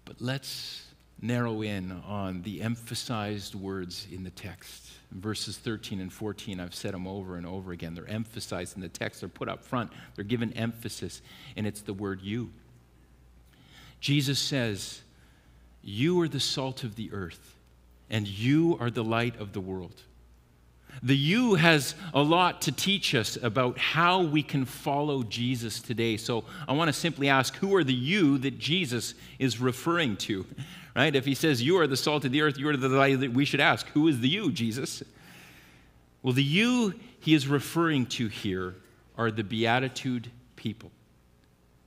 But 0.06 0.22
let's 0.22 0.84
narrow 1.24 1.62
in 1.62 1.90
on 2.06 2.42
the 2.42 2.60
emphasized 2.60 3.54
words 3.54 4.06
in 4.12 4.22
the 4.22 4.30
text. 4.30 4.90
Verses 5.10 5.56
13 5.56 6.00
and 6.00 6.12
14, 6.12 6.60
I've 6.60 6.74
said 6.74 6.92
them 6.92 7.06
over 7.06 7.37
and 7.37 7.46
over 7.46 7.72
again. 7.72 7.94
They're 7.94 8.08
emphasized 8.08 8.76
in 8.76 8.82
the 8.82 8.88
text, 8.88 9.20
they're 9.20 9.28
put 9.28 9.48
up 9.48 9.64
front, 9.64 9.90
they're 10.14 10.24
given 10.24 10.52
emphasis, 10.52 11.22
and 11.56 11.66
it's 11.66 11.80
the 11.80 11.94
word 11.94 12.20
you. 12.20 12.50
Jesus 14.00 14.38
says, 14.38 15.00
You 15.82 16.20
are 16.20 16.28
the 16.28 16.40
salt 16.40 16.84
of 16.84 16.96
the 16.96 17.10
earth, 17.12 17.54
and 18.10 18.28
you 18.28 18.76
are 18.78 18.90
the 18.90 19.04
light 19.04 19.40
of 19.40 19.52
the 19.52 19.60
world. 19.60 20.02
The 21.02 21.16
you 21.16 21.54
has 21.54 21.94
a 22.12 22.22
lot 22.22 22.62
to 22.62 22.72
teach 22.72 23.14
us 23.14 23.37
about 23.42 23.78
how 23.78 24.22
we 24.22 24.42
can 24.42 24.64
follow 24.64 25.22
Jesus 25.22 25.80
today. 25.80 26.16
So 26.16 26.44
I 26.68 26.72
want 26.72 26.88
to 26.88 26.92
simply 26.92 27.28
ask 27.28 27.56
who 27.56 27.74
are 27.74 27.82
the 27.82 27.94
you 27.94 28.38
that 28.38 28.58
Jesus 28.58 29.14
is 29.38 29.58
referring 29.58 30.16
to? 30.18 30.46
Right? 30.94 31.14
If 31.14 31.24
he 31.24 31.35
says 31.35 31.62
you 31.62 31.78
are 31.78 31.87
the 31.87 31.96
salt 31.96 32.24
of 32.24 32.33
the 32.33 32.42
earth, 32.42 32.57
you 32.59 32.68
are 32.68 32.76
the 32.76 32.88
light, 32.88 33.33
we 33.33 33.44
should 33.44 33.61
ask 33.61 33.87
who 33.88 34.07
is 34.09 34.20
the 34.20 34.28
you, 34.28 34.52
Jesus? 34.52 35.02
Well, 36.22 36.33
the 36.33 36.42
you 36.42 36.94
he 37.20 37.35
is 37.35 37.48
referring 37.48 38.07
to 38.07 38.28
here 38.28 38.74
are 39.16 39.30
the 39.30 39.44
beatitude 39.44 40.30
people 40.57 40.90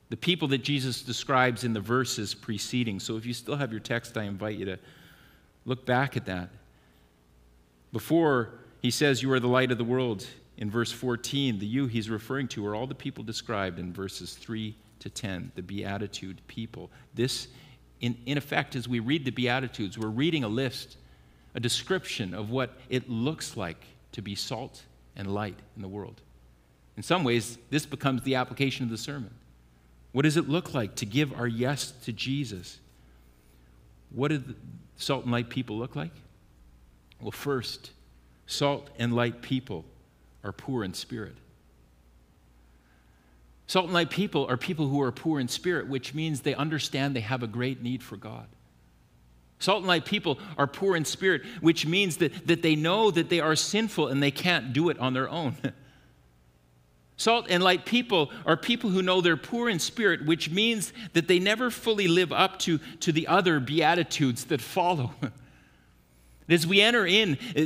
the 0.10 0.18
people 0.18 0.48
that 0.50 0.64
Jesus 0.64 1.02
describes 1.02 1.64
in 1.64 1.74
the 1.74 1.82
verses 1.82 2.34
preceding. 2.34 3.00
So 3.00 3.18
if 3.18 3.26
you 3.26 3.34
still 3.34 3.56
have 3.56 3.72
your 3.72 3.82
text, 3.82 4.18
I 4.18 4.24
invite 4.24 4.58
you 4.58 4.66
to 4.66 4.80
look 5.66 5.86
back 5.86 6.16
at 6.16 6.26
that. 6.26 6.50
Before 7.92 8.52
he 8.82 8.92
says, 8.92 9.22
You 9.22 9.32
are 9.34 9.40
the 9.40 9.48
light 9.48 9.72
of 9.72 9.78
the 9.78 9.84
world, 9.84 10.26
in 10.58 10.72
verse 10.72 10.92
14, 10.92 11.60
the 11.60 11.66
you 11.66 11.88
he's 11.88 12.10
referring 12.10 12.48
to 12.50 12.66
are 12.66 12.74
all 12.74 12.88
the 12.88 12.96
people 12.96 13.24
described 13.24 13.80
in 13.80 13.94
verses 13.94 14.34
3 14.34 14.76
to 15.00 15.10
10, 15.10 15.52
the 15.56 15.62
Beatitude 15.62 16.42
people. 16.48 16.90
This, 17.14 17.50
in, 18.02 18.18
in 18.26 18.38
effect, 18.38 18.76
as 18.76 18.88
we 18.88 19.00
read 19.00 19.26
the 19.26 19.32
Beatitudes, 19.32 19.98
we're 19.98 20.08
reading 20.08 20.44
a 20.44 20.48
list, 20.48 20.98
a 21.56 21.60
description 21.60 22.34
of 22.34 22.50
what 22.50 22.78
it 22.90 23.10
looks 23.10 23.58
like 23.58 23.84
to 24.12 24.22
be 24.22 24.36
salt 24.36 24.84
and 25.16 25.34
light 25.34 25.58
in 25.76 25.82
the 25.82 25.88
world. 25.88 26.22
In 26.96 27.04
some 27.04 27.24
ways, 27.24 27.58
this 27.70 27.86
becomes 27.86 28.24
the 28.24 28.36
application 28.36 28.84
of 28.84 28.90
the 28.90 28.98
sermon. 28.98 29.34
What 30.12 30.24
does 30.24 30.38
it 30.38 30.48
look 30.48 30.74
like 30.74 30.96
to 30.96 31.06
give 31.06 31.34
our 31.34 31.48
yes 31.48 31.92
to 32.04 32.14
Jesus? 32.14 32.80
What 34.10 34.30
do 34.30 34.44
salt 34.96 35.24
and 35.24 35.32
light 35.32 35.50
people 35.50 35.78
look 35.78 35.96
like? 35.96 36.14
Well, 37.22 37.32
first, 37.32 37.92
salt 38.46 38.90
and 38.98 39.16
light 39.16 39.42
people 39.42 39.86
are 40.44 40.52
poor 40.52 40.84
in 40.84 40.94
spirit. 40.94 41.36
Salt 43.68 43.86
and 43.86 43.94
light 43.94 44.10
people 44.10 44.46
are 44.48 44.58
people 44.58 44.88
who 44.88 45.02
are 45.02 45.12
poor 45.12 45.40
in 45.40 45.50
spirit, 45.50 45.88
which 45.88 46.14
means 46.14 46.42
they 46.42 46.56
understand 46.56 47.16
they 47.16 47.20
have 47.20 47.44
a 47.44 47.48
great 47.48 47.84
need 47.84 48.02
for 48.02 48.16
God. 48.16 48.48
Salt 49.60 49.80
and 49.80 49.88
light 49.88 50.06
people 50.06 50.40
are 50.58 50.68
poor 50.68 50.96
in 50.96 51.04
spirit, 51.04 51.42
which 51.60 51.86
means 51.86 52.18
that, 52.18 52.48
that 52.48 52.62
they 52.62 52.76
know 52.76 53.12
that 53.12 53.30
they 53.30 53.42
are 53.42 53.56
sinful 53.56 54.08
and 54.08 54.24
they 54.24 54.32
can't 54.32 54.72
do 54.72 54.90
it 54.90 54.98
on 55.00 55.14
their 55.14 55.30
own. 55.30 55.58
Salt 57.18 57.48
and 57.50 57.64
light 57.64 57.84
people 57.84 58.32
are 58.46 58.56
people 58.56 58.92
who 58.92 59.02
know 59.02 59.22
they're 59.22 59.36
poor 59.36 59.68
in 59.70 59.80
spirit, 59.80 60.26
which 60.26 60.52
means 60.52 60.94
that 61.14 61.28
they 61.28 61.40
never 61.40 61.72
fully 61.72 62.08
live 62.08 62.32
up 62.32 62.60
to, 62.60 62.78
to 63.00 63.12
the 63.12 63.28
other 63.28 63.60
beatitudes 63.60 64.46
that 64.46 64.62
follow. 64.62 65.12
As 66.50 66.66
we 66.66 66.82
enter 66.82 67.06
in 67.06 67.34
uh, 67.34 67.66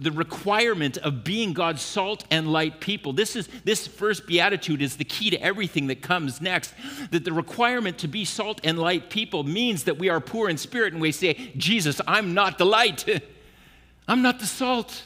the 0.00 0.10
requirement 0.10 0.96
of 0.98 1.22
being 1.22 1.52
God's 1.52 1.82
salt 1.82 2.24
and 2.32 2.52
light 2.52 2.80
people, 2.80 3.12
this, 3.12 3.36
is, 3.36 3.48
this 3.64 3.86
first 3.86 4.26
beatitude 4.26 4.82
is 4.82 4.96
the 4.96 5.04
key 5.04 5.30
to 5.30 5.40
everything 5.40 5.86
that 5.86 6.02
comes 6.02 6.40
next. 6.40 6.74
That 7.12 7.24
the 7.24 7.32
requirement 7.32 7.98
to 7.98 8.08
be 8.08 8.24
salt 8.24 8.60
and 8.64 8.76
light 8.76 9.08
people 9.08 9.44
means 9.44 9.84
that 9.84 9.98
we 9.98 10.08
are 10.08 10.20
poor 10.20 10.48
in 10.48 10.58
spirit 10.58 10.92
and 10.92 11.00
we 11.00 11.12
say, 11.12 11.52
Jesus, 11.56 12.00
I'm 12.08 12.34
not 12.34 12.58
the 12.58 12.66
light, 12.66 13.04
I'm 14.08 14.22
not 14.22 14.40
the 14.40 14.46
salt, 14.46 15.04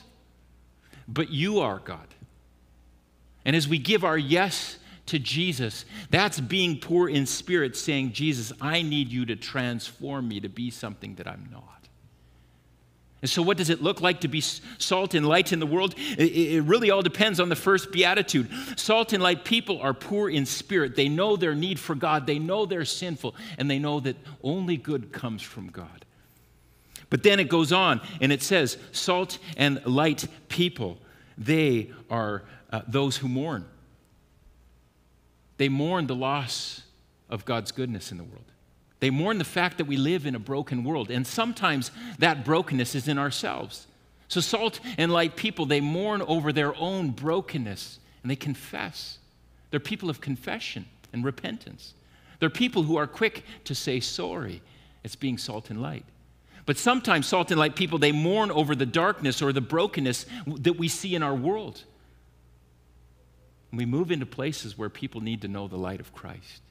but 1.06 1.28
you 1.28 1.60
are 1.60 1.80
God. 1.80 2.06
And 3.44 3.54
as 3.54 3.68
we 3.68 3.76
give 3.76 4.04
our 4.04 4.16
yes 4.16 4.78
to 5.06 5.18
Jesus, 5.18 5.84
that's 6.08 6.40
being 6.40 6.78
poor 6.78 7.10
in 7.10 7.26
spirit, 7.26 7.76
saying, 7.76 8.12
Jesus, 8.12 8.52
I 8.58 8.80
need 8.80 9.08
you 9.08 9.26
to 9.26 9.36
transform 9.36 10.28
me 10.28 10.40
to 10.40 10.48
be 10.48 10.70
something 10.70 11.16
that 11.16 11.26
I'm 11.26 11.48
not. 11.50 11.81
And 13.22 13.30
so, 13.30 13.40
what 13.40 13.56
does 13.56 13.70
it 13.70 13.80
look 13.80 14.00
like 14.00 14.20
to 14.22 14.28
be 14.28 14.40
salt 14.40 15.14
and 15.14 15.26
light 15.26 15.52
in 15.52 15.60
the 15.60 15.66
world? 15.66 15.94
It, 15.96 16.64
really 16.64 16.90
all 16.90 17.02
depends 17.02 17.38
on 17.38 17.48
the 17.48 17.56
first 17.56 17.92
beatitude. 17.92 18.50
Salt 18.76 19.12
and 19.12 19.22
light 19.22 19.44
people 19.44 19.80
are 19.80 19.94
poor 19.94 20.28
in 20.28 20.44
spirit. 20.44 20.96
They 20.96 21.08
know 21.08 21.36
their 21.36 21.54
need 21.54 21.78
for 21.78 21.94
God, 21.94 22.26
they 22.26 22.40
know 22.40 22.66
they're 22.66 22.84
sinful, 22.84 23.36
and 23.58 23.70
they 23.70 23.78
know 23.78 24.00
that 24.00 24.16
only 24.42 24.76
good 24.76 25.12
comes 25.12 25.40
from 25.40 25.68
God. 25.68 26.04
But 27.10 27.22
then 27.22 27.38
it 27.38 27.50
goes 27.50 27.72
on 27.72 28.00
and 28.22 28.32
it 28.32 28.42
says, 28.42 28.78
salt 28.90 29.38
and 29.58 29.84
light 29.84 30.26
people, 30.48 30.98
they 31.36 31.90
are 32.08 32.42
uh, 32.72 32.80
those 32.88 33.18
who 33.18 33.28
mourn. 33.28 33.66
They 35.58 35.68
mourn 35.68 36.06
the 36.06 36.14
loss 36.14 36.82
of 37.28 37.44
God's 37.44 37.70
goodness 37.70 38.12
in 38.12 38.16
the 38.16 38.24
world. 38.24 38.51
They 39.02 39.10
mourn 39.10 39.38
the 39.38 39.44
fact 39.44 39.78
that 39.78 39.86
we 39.86 39.96
live 39.96 40.26
in 40.26 40.36
a 40.36 40.38
broken 40.38 40.84
world, 40.84 41.10
and 41.10 41.26
sometimes 41.26 41.90
that 42.20 42.44
brokenness 42.44 42.94
is 42.94 43.08
in 43.08 43.18
ourselves. 43.18 43.88
So, 44.28 44.40
salt 44.40 44.78
and 44.96 45.12
light 45.12 45.34
people, 45.34 45.66
they 45.66 45.80
mourn 45.80 46.22
over 46.22 46.52
their 46.52 46.72
own 46.76 47.10
brokenness 47.10 47.98
and 48.22 48.30
they 48.30 48.36
confess. 48.36 49.18
They're 49.72 49.80
people 49.80 50.08
of 50.08 50.20
confession 50.20 50.84
and 51.12 51.24
repentance. 51.24 51.94
They're 52.38 52.48
people 52.48 52.84
who 52.84 52.94
are 52.94 53.08
quick 53.08 53.42
to 53.64 53.74
say 53.74 53.98
sorry. 53.98 54.62
It's 55.02 55.16
being 55.16 55.36
salt 55.36 55.68
and 55.68 55.82
light. 55.82 56.04
But 56.64 56.78
sometimes, 56.78 57.26
salt 57.26 57.50
and 57.50 57.58
light 57.58 57.74
people, 57.74 57.98
they 57.98 58.12
mourn 58.12 58.52
over 58.52 58.76
the 58.76 58.86
darkness 58.86 59.42
or 59.42 59.52
the 59.52 59.60
brokenness 59.60 60.26
that 60.46 60.74
we 60.74 60.86
see 60.86 61.16
in 61.16 61.24
our 61.24 61.34
world. 61.34 61.82
We 63.72 63.84
move 63.84 64.12
into 64.12 64.26
places 64.26 64.78
where 64.78 64.88
people 64.88 65.20
need 65.20 65.42
to 65.42 65.48
know 65.48 65.66
the 65.66 65.76
light 65.76 65.98
of 65.98 66.14
Christ. 66.14 66.62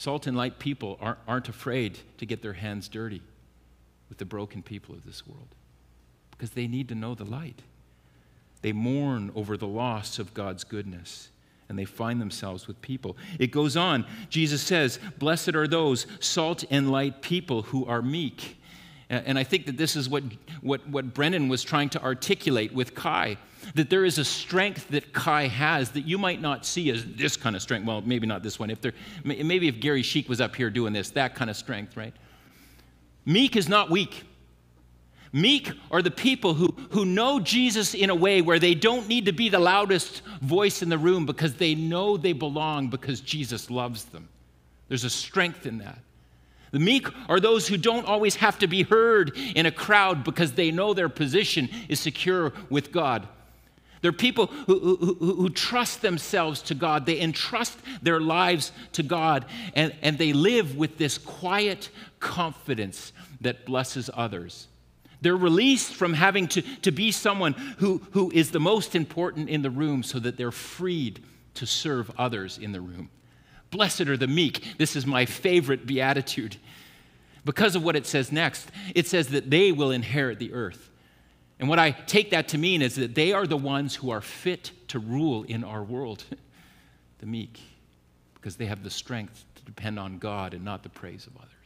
Salt 0.00 0.26
and 0.26 0.34
light 0.34 0.58
people 0.58 0.98
aren't, 1.26 1.50
afraid 1.50 1.98
to 2.16 2.24
get 2.24 2.40
their 2.40 2.54
hands 2.54 2.88
dirty 2.88 3.20
with 4.08 4.16
the 4.16 4.24
broken 4.24 4.62
people 4.62 4.94
of 4.94 5.04
this 5.04 5.26
world 5.26 5.48
because 6.30 6.52
they 6.52 6.66
need 6.66 6.88
to 6.88 6.94
know 6.94 7.14
the 7.14 7.26
light. 7.26 7.60
They 8.62 8.72
mourn 8.72 9.30
over 9.34 9.58
the 9.58 9.66
loss 9.66 10.18
of 10.18 10.32
God's 10.32 10.64
goodness 10.64 11.28
and 11.68 11.78
they 11.78 11.84
find 11.84 12.18
themselves 12.18 12.66
with 12.66 12.80
people. 12.80 13.14
It 13.38 13.48
goes 13.48 13.76
on. 13.76 14.06
Jesus 14.30 14.62
says, 14.62 14.98
Blessed 15.18 15.54
are 15.54 15.68
those 15.68 16.06
salt 16.18 16.64
and 16.70 16.90
light 16.90 17.20
people 17.20 17.60
who 17.60 17.84
are 17.84 18.00
meek. 18.00 18.56
And 19.10 19.36
I 19.36 19.42
think 19.42 19.66
that 19.66 19.76
this 19.76 19.96
is 19.96 20.08
what, 20.08 20.22
what, 20.60 20.88
what 20.88 21.12
Brennan 21.12 21.48
was 21.48 21.64
trying 21.64 21.88
to 21.90 22.02
articulate 22.02 22.72
with 22.72 22.94
Kai 22.94 23.38
that 23.74 23.90
there 23.90 24.04
is 24.04 24.18
a 24.18 24.24
strength 24.24 24.88
that 24.88 25.12
Kai 25.12 25.48
has 25.48 25.90
that 25.90 26.02
you 26.02 26.16
might 26.16 26.40
not 26.40 26.64
see 26.64 26.90
as 26.90 27.04
this 27.04 27.36
kind 27.36 27.56
of 27.56 27.60
strength. 27.60 27.86
Well, 27.86 28.02
maybe 28.02 28.26
not 28.26 28.42
this 28.44 28.58
one. 28.58 28.70
If 28.70 28.80
there, 28.80 28.92
maybe 29.24 29.66
if 29.66 29.80
Gary 29.80 30.02
Sheik 30.02 30.28
was 30.28 30.40
up 30.40 30.54
here 30.54 30.70
doing 30.70 30.92
this, 30.92 31.10
that 31.10 31.34
kind 31.34 31.50
of 31.50 31.56
strength, 31.56 31.96
right? 31.96 32.14
Meek 33.26 33.56
is 33.56 33.68
not 33.68 33.90
weak. 33.90 34.22
Meek 35.32 35.72
are 35.90 36.02
the 36.02 36.10
people 36.10 36.54
who, 36.54 36.74
who 36.90 37.04
know 37.04 37.38
Jesus 37.38 37.94
in 37.94 38.10
a 38.10 38.14
way 38.14 38.42
where 38.42 38.58
they 38.58 38.74
don't 38.74 39.08
need 39.08 39.26
to 39.26 39.32
be 39.32 39.48
the 39.48 39.58
loudest 39.58 40.22
voice 40.40 40.82
in 40.82 40.88
the 40.88 40.98
room 40.98 41.26
because 41.26 41.54
they 41.54 41.74
know 41.74 42.16
they 42.16 42.32
belong 42.32 42.88
because 42.88 43.20
Jesus 43.20 43.70
loves 43.70 44.04
them. 44.06 44.28
There's 44.88 45.04
a 45.04 45.10
strength 45.10 45.66
in 45.66 45.78
that. 45.78 45.98
The 46.70 46.78
meek 46.78 47.08
are 47.28 47.40
those 47.40 47.66
who 47.66 47.76
don't 47.76 48.06
always 48.06 48.36
have 48.36 48.58
to 48.60 48.66
be 48.66 48.82
heard 48.82 49.36
in 49.36 49.66
a 49.66 49.72
crowd 49.72 50.22
because 50.22 50.52
they 50.52 50.70
know 50.70 50.94
their 50.94 51.08
position 51.08 51.68
is 51.88 51.98
secure 51.98 52.52
with 52.68 52.92
God. 52.92 53.26
They're 54.02 54.12
people 54.12 54.46
who, 54.46 54.96
who, 54.96 55.14
who, 55.14 55.50
trust 55.50 56.00
themselves 56.00 56.62
to 56.62 56.74
God. 56.74 57.04
They 57.04 57.20
entrust 57.20 57.78
their 58.00 58.18
lives 58.18 58.72
to 58.92 59.02
God, 59.02 59.44
and, 59.74 59.94
and 60.00 60.16
they 60.16 60.32
live 60.32 60.76
with 60.76 60.96
this 60.96 61.18
quiet 61.18 61.90
confidence 62.18 63.12
that 63.42 63.66
blesses 63.66 64.08
others. 64.14 64.68
They're 65.20 65.36
released 65.36 65.92
from 65.92 66.14
having 66.14 66.48
to, 66.48 66.62
to 66.80 66.90
be 66.90 67.12
someone 67.12 67.52
who, 67.52 68.00
who 68.12 68.30
is 68.30 68.52
the 68.52 68.60
most 68.60 68.94
important 68.94 69.50
in 69.50 69.60
the 69.60 69.68
room 69.68 70.02
so 70.02 70.18
that 70.18 70.38
they're 70.38 70.50
freed 70.50 71.22
to 71.54 71.66
serve 71.66 72.10
others 72.16 72.56
in 72.56 72.72
the 72.72 72.80
room 72.80 73.10
Blessed 73.70 74.02
are 74.02 74.16
the 74.16 74.26
meek. 74.26 74.64
This 74.78 74.96
is 74.96 75.06
my 75.06 75.26
favorite 75.26 75.86
beatitude. 75.86 76.56
Because 77.44 77.76
of 77.76 77.82
what 77.82 77.96
it 77.96 78.06
says 78.06 78.32
next, 78.32 78.70
it 78.94 79.06
says 79.06 79.28
that 79.28 79.50
they 79.50 79.72
will 79.72 79.90
inherit 79.90 80.38
the 80.38 80.52
earth. 80.52 80.90
And 81.58 81.68
what 81.68 81.78
I 81.78 81.90
take 81.90 82.30
that 82.30 82.48
to 82.48 82.58
mean 82.58 82.82
is 82.82 82.96
that 82.96 83.14
they 83.14 83.32
are 83.32 83.46
the 83.46 83.56
ones 83.56 83.94
who 83.94 84.10
are 84.10 84.20
fit 84.20 84.72
to 84.88 84.98
rule 84.98 85.44
in 85.44 85.62
our 85.62 85.82
world, 85.82 86.24
the 87.18 87.26
meek, 87.26 87.60
because 88.34 88.56
they 88.56 88.66
have 88.66 88.82
the 88.82 88.90
strength 88.90 89.44
to 89.56 89.62
depend 89.64 89.98
on 89.98 90.18
God 90.18 90.54
and 90.54 90.64
not 90.64 90.82
the 90.82 90.88
praise 90.88 91.26
of 91.26 91.36
others. 91.36 91.59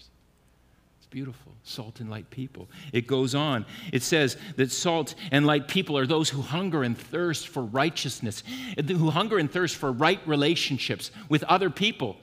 Beautiful. 1.14 1.52
Salt 1.62 2.00
and 2.00 2.10
light 2.10 2.28
people. 2.30 2.68
It 2.92 3.06
goes 3.06 3.36
on. 3.36 3.66
It 3.92 4.02
says 4.02 4.36
that 4.56 4.72
salt 4.72 5.14
and 5.30 5.46
light 5.46 5.68
people 5.68 5.96
are 5.96 6.08
those 6.08 6.28
who 6.28 6.42
hunger 6.42 6.82
and 6.82 6.98
thirst 6.98 7.46
for 7.46 7.62
righteousness, 7.62 8.42
who 8.84 9.10
hunger 9.10 9.38
and 9.38 9.48
thirst 9.48 9.76
for 9.76 9.92
right 9.92 10.18
relationships 10.26 11.12
with 11.28 11.44
other 11.44 11.70
people. 11.70 12.16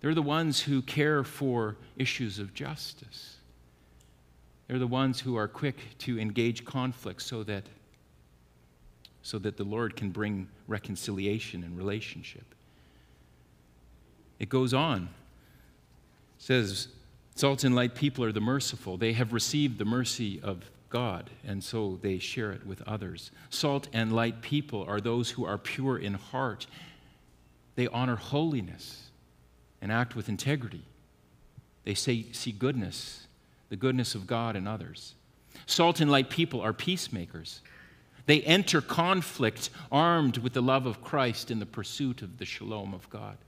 They're 0.00 0.12
the 0.12 0.22
ones 0.22 0.60
who 0.60 0.82
care 0.82 1.22
for 1.22 1.76
issues 1.96 2.40
of 2.40 2.52
justice. 2.52 3.36
They're 4.66 4.80
the 4.80 4.88
ones 4.88 5.20
who 5.20 5.36
are 5.36 5.46
quick 5.46 5.76
to 5.98 6.18
engage 6.18 6.64
conflict 6.64 7.22
so 7.22 7.44
that, 7.44 7.62
so 9.22 9.38
that 9.38 9.56
the 9.56 9.62
Lord 9.62 9.94
can 9.94 10.10
bring 10.10 10.48
reconciliation 10.66 11.62
and 11.62 11.78
relationship. 11.78 12.56
It 14.40 14.48
goes 14.48 14.74
on. 14.74 15.04
It 15.04 16.42
says, 16.42 16.88
Salt 17.34 17.64
and 17.64 17.74
light 17.74 17.94
people 17.94 18.24
are 18.24 18.32
the 18.32 18.40
merciful. 18.40 18.96
They 18.96 19.14
have 19.14 19.32
received 19.32 19.78
the 19.78 19.84
mercy 19.84 20.40
of 20.42 20.70
God, 20.90 21.30
and 21.44 21.64
so 21.64 21.98
they 22.02 22.18
share 22.18 22.52
it 22.52 22.66
with 22.66 22.82
others. 22.82 23.30
Salt 23.48 23.88
and 23.92 24.12
light 24.12 24.42
people 24.42 24.84
are 24.86 25.00
those 25.00 25.30
who 25.30 25.44
are 25.46 25.56
pure 25.56 25.98
in 25.98 26.14
heart. 26.14 26.66
They 27.74 27.88
honor 27.88 28.16
holiness 28.16 29.10
and 29.80 29.90
act 29.90 30.14
with 30.14 30.28
integrity. 30.28 30.84
They 31.84 31.94
say, 31.94 32.26
see 32.32 32.52
goodness, 32.52 33.26
the 33.70 33.76
goodness 33.76 34.14
of 34.14 34.26
God 34.26 34.54
in 34.54 34.66
others. 34.66 35.14
Salt 35.66 36.00
and 36.00 36.10
light 36.10 36.28
people 36.28 36.60
are 36.60 36.74
peacemakers. 36.74 37.62
They 38.26 38.42
enter 38.42 38.80
conflict 38.80 39.70
armed 39.90 40.38
with 40.38 40.52
the 40.52 40.62
love 40.62 40.86
of 40.86 41.02
Christ 41.02 41.50
in 41.50 41.58
the 41.58 41.66
pursuit 41.66 42.22
of 42.22 42.38
the 42.38 42.44
shalom 42.44 42.94
of 42.94 43.08
God. 43.10 43.38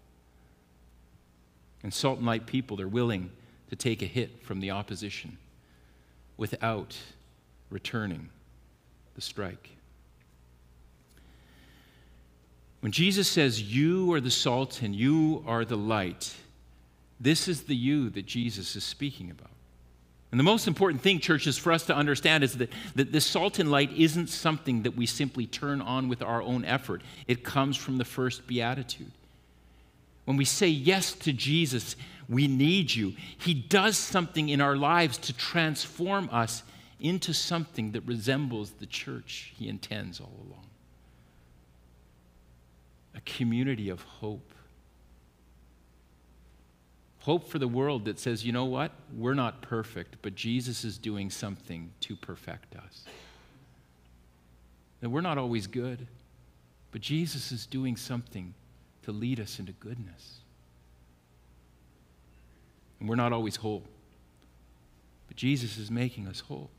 And 1.82 1.92
salt 1.92 2.18
and 2.18 2.26
light 2.26 2.46
people, 2.46 2.78
they're 2.78 2.88
willing 2.88 3.30
to 3.70 3.76
take 3.76 4.02
a 4.02 4.06
hit 4.06 4.44
from 4.44 4.60
the 4.60 4.70
opposition 4.70 5.38
without 6.36 6.96
returning 7.70 8.28
the 9.14 9.20
strike. 9.20 9.70
When 12.80 12.92
Jesus 12.92 13.28
says, 13.28 13.62
You 13.62 14.12
are 14.12 14.20
the 14.20 14.30
salt 14.30 14.82
and 14.82 14.94
you 14.94 15.42
are 15.46 15.64
the 15.64 15.76
light, 15.76 16.34
this 17.18 17.48
is 17.48 17.62
the 17.62 17.76
you 17.76 18.10
that 18.10 18.26
Jesus 18.26 18.76
is 18.76 18.84
speaking 18.84 19.30
about. 19.30 19.50
And 20.30 20.38
the 20.40 20.44
most 20.44 20.66
important 20.66 21.00
thing, 21.00 21.20
church, 21.20 21.46
is 21.46 21.56
for 21.56 21.70
us 21.70 21.86
to 21.86 21.94
understand 21.94 22.42
is 22.42 22.58
that, 22.58 22.68
that 22.96 23.12
this 23.12 23.24
salt 23.24 23.60
and 23.60 23.70
light 23.70 23.92
isn't 23.92 24.26
something 24.26 24.82
that 24.82 24.96
we 24.96 25.06
simply 25.06 25.46
turn 25.46 25.80
on 25.80 26.08
with 26.08 26.22
our 26.22 26.42
own 26.42 26.64
effort. 26.64 27.02
It 27.28 27.44
comes 27.44 27.76
from 27.76 27.98
the 27.98 28.04
first 28.04 28.46
beatitude. 28.46 29.12
When 30.24 30.36
we 30.36 30.44
say 30.44 30.66
yes 30.66 31.12
to 31.12 31.32
Jesus, 31.32 31.94
we 32.28 32.48
need 32.48 32.94
you. 32.94 33.14
He 33.38 33.54
does 33.54 33.96
something 33.96 34.48
in 34.48 34.60
our 34.60 34.76
lives 34.76 35.18
to 35.18 35.32
transform 35.32 36.28
us 36.32 36.62
into 37.00 37.32
something 37.34 37.92
that 37.92 38.02
resembles 38.02 38.70
the 38.72 38.86
church 38.86 39.52
he 39.56 39.68
intends 39.68 40.20
all 40.20 40.32
along 40.48 40.64
a 43.14 43.20
community 43.20 43.88
of 43.88 44.02
hope. 44.02 44.52
Hope 47.20 47.48
for 47.48 47.58
the 47.58 47.68
world 47.68 48.04
that 48.04 48.18
says, 48.18 48.44
you 48.44 48.52
know 48.52 48.66
what? 48.66 48.92
We're 49.16 49.34
not 49.34 49.62
perfect, 49.62 50.16
but 50.20 50.34
Jesus 50.34 50.84
is 50.84 50.98
doing 50.98 51.30
something 51.30 51.90
to 52.00 52.16
perfect 52.16 52.76
us. 52.76 53.04
That 55.00 55.08
we're 55.08 55.22
not 55.22 55.38
always 55.38 55.66
good, 55.66 56.06
but 56.92 57.00
Jesus 57.00 57.50
is 57.50 57.66
doing 57.66 57.96
something 57.96 58.52
to 59.04 59.12
lead 59.12 59.40
us 59.40 59.58
into 59.58 59.72
goodness. 59.72 60.40
And 63.00 63.08
we're 63.08 63.16
not 63.16 63.32
always 63.32 63.56
whole, 63.56 63.82
but 65.28 65.36
Jesus 65.36 65.78
is 65.78 65.90
making 65.90 66.26
us 66.26 66.40
whole. 66.40 66.70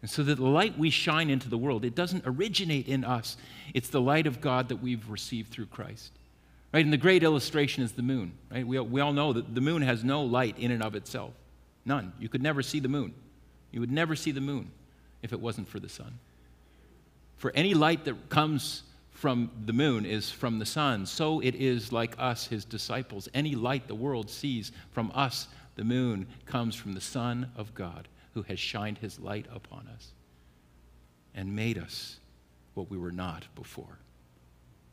And 0.00 0.10
so 0.10 0.22
that 0.22 0.36
the 0.36 0.46
light 0.46 0.78
we 0.78 0.90
shine 0.90 1.28
into 1.28 1.48
the 1.48 1.58
world, 1.58 1.84
it 1.84 1.94
doesn't 1.94 2.22
originate 2.24 2.86
in 2.86 3.04
us. 3.04 3.36
It's 3.74 3.88
the 3.88 4.00
light 4.00 4.26
of 4.26 4.40
God 4.40 4.68
that 4.68 4.76
we've 4.76 5.08
received 5.10 5.50
through 5.50 5.66
Christ. 5.66 6.12
Right? 6.72 6.84
And 6.84 6.92
the 6.92 6.98
great 6.98 7.22
illustration 7.22 7.82
is 7.82 7.92
the 7.92 8.02
moon. 8.02 8.32
Right? 8.50 8.66
We, 8.66 8.78
we 8.78 9.00
all 9.00 9.12
know 9.12 9.32
that 9.32 9.54
the 9.54 9.60
moon 9.60 9.82
has 9.82 10.04
no 10.04 10.22
light 10.22 10.58
in 10.58 10.70
and 10.70 10.82
of 10.82 10.94
itself. 10.94 11.32
None. 11.84 12.12
You 12.20 12.28
could 12.28 12.42
never 12.42 12.62
see 12.62 12.78
the 12.78 12.88
moon. 12.88 13.14
You 13.72 13.80
would 13.80 13.90
never 13.90 14.14
see 14.14 14.30
the 14.30 14.40
moon 14.40 14.70
if 15.22 15.32
it 15.32 15.40
wasn't 15.40 15.68
for 15.68 15.80
the 15.80 15.88
sun. 15.88 16.18
For 17.36 17.50
any 17.54 17.74
light 17.74 18.04
that 18.04 18.28
comes 18.28 18.82
from 19.18 19.50
the 19.66 19.72
moon 19.72 20.06
is 20.06 20.30
from 20.30 20.60
the 20.60 20.64
sun, 20.64 21.04
so 21.04 21.40
it 21.40 21.56
is 21.56 21.90
like 21.90 22.14
us, 22.18 22.46
his 22.46 22.64
disciples. 22.64 23.28
Any 23.34 23.56
light 23.56 23.88
the 23.88 23.94
world 23.96 24.30
sees 24.30 24.70
from 24.92 25.10
us, 25.12 25.48
the 25.74 25.82
moon, 25.82 26.28
comes 26.46 26.76
from 26.76 26.92
the 26.92 27.00
Son 27.00 27.50
of 27.56 27.74
God 27.74 28.06
who 28.34 28.42
has 28.42 28.60
shined 28.60 28.98
his 28.98 29.18
light 29.18 29.46
upon 29.52 29.88
us 29.92 30.12
and 31.34 31.56
made 31.56 31.78
us 31.78 32.20
what 32.74 32.92
we 32.92 32.96
were 32.96 33.10
not 33.10 33.44
before. 33.56 33.98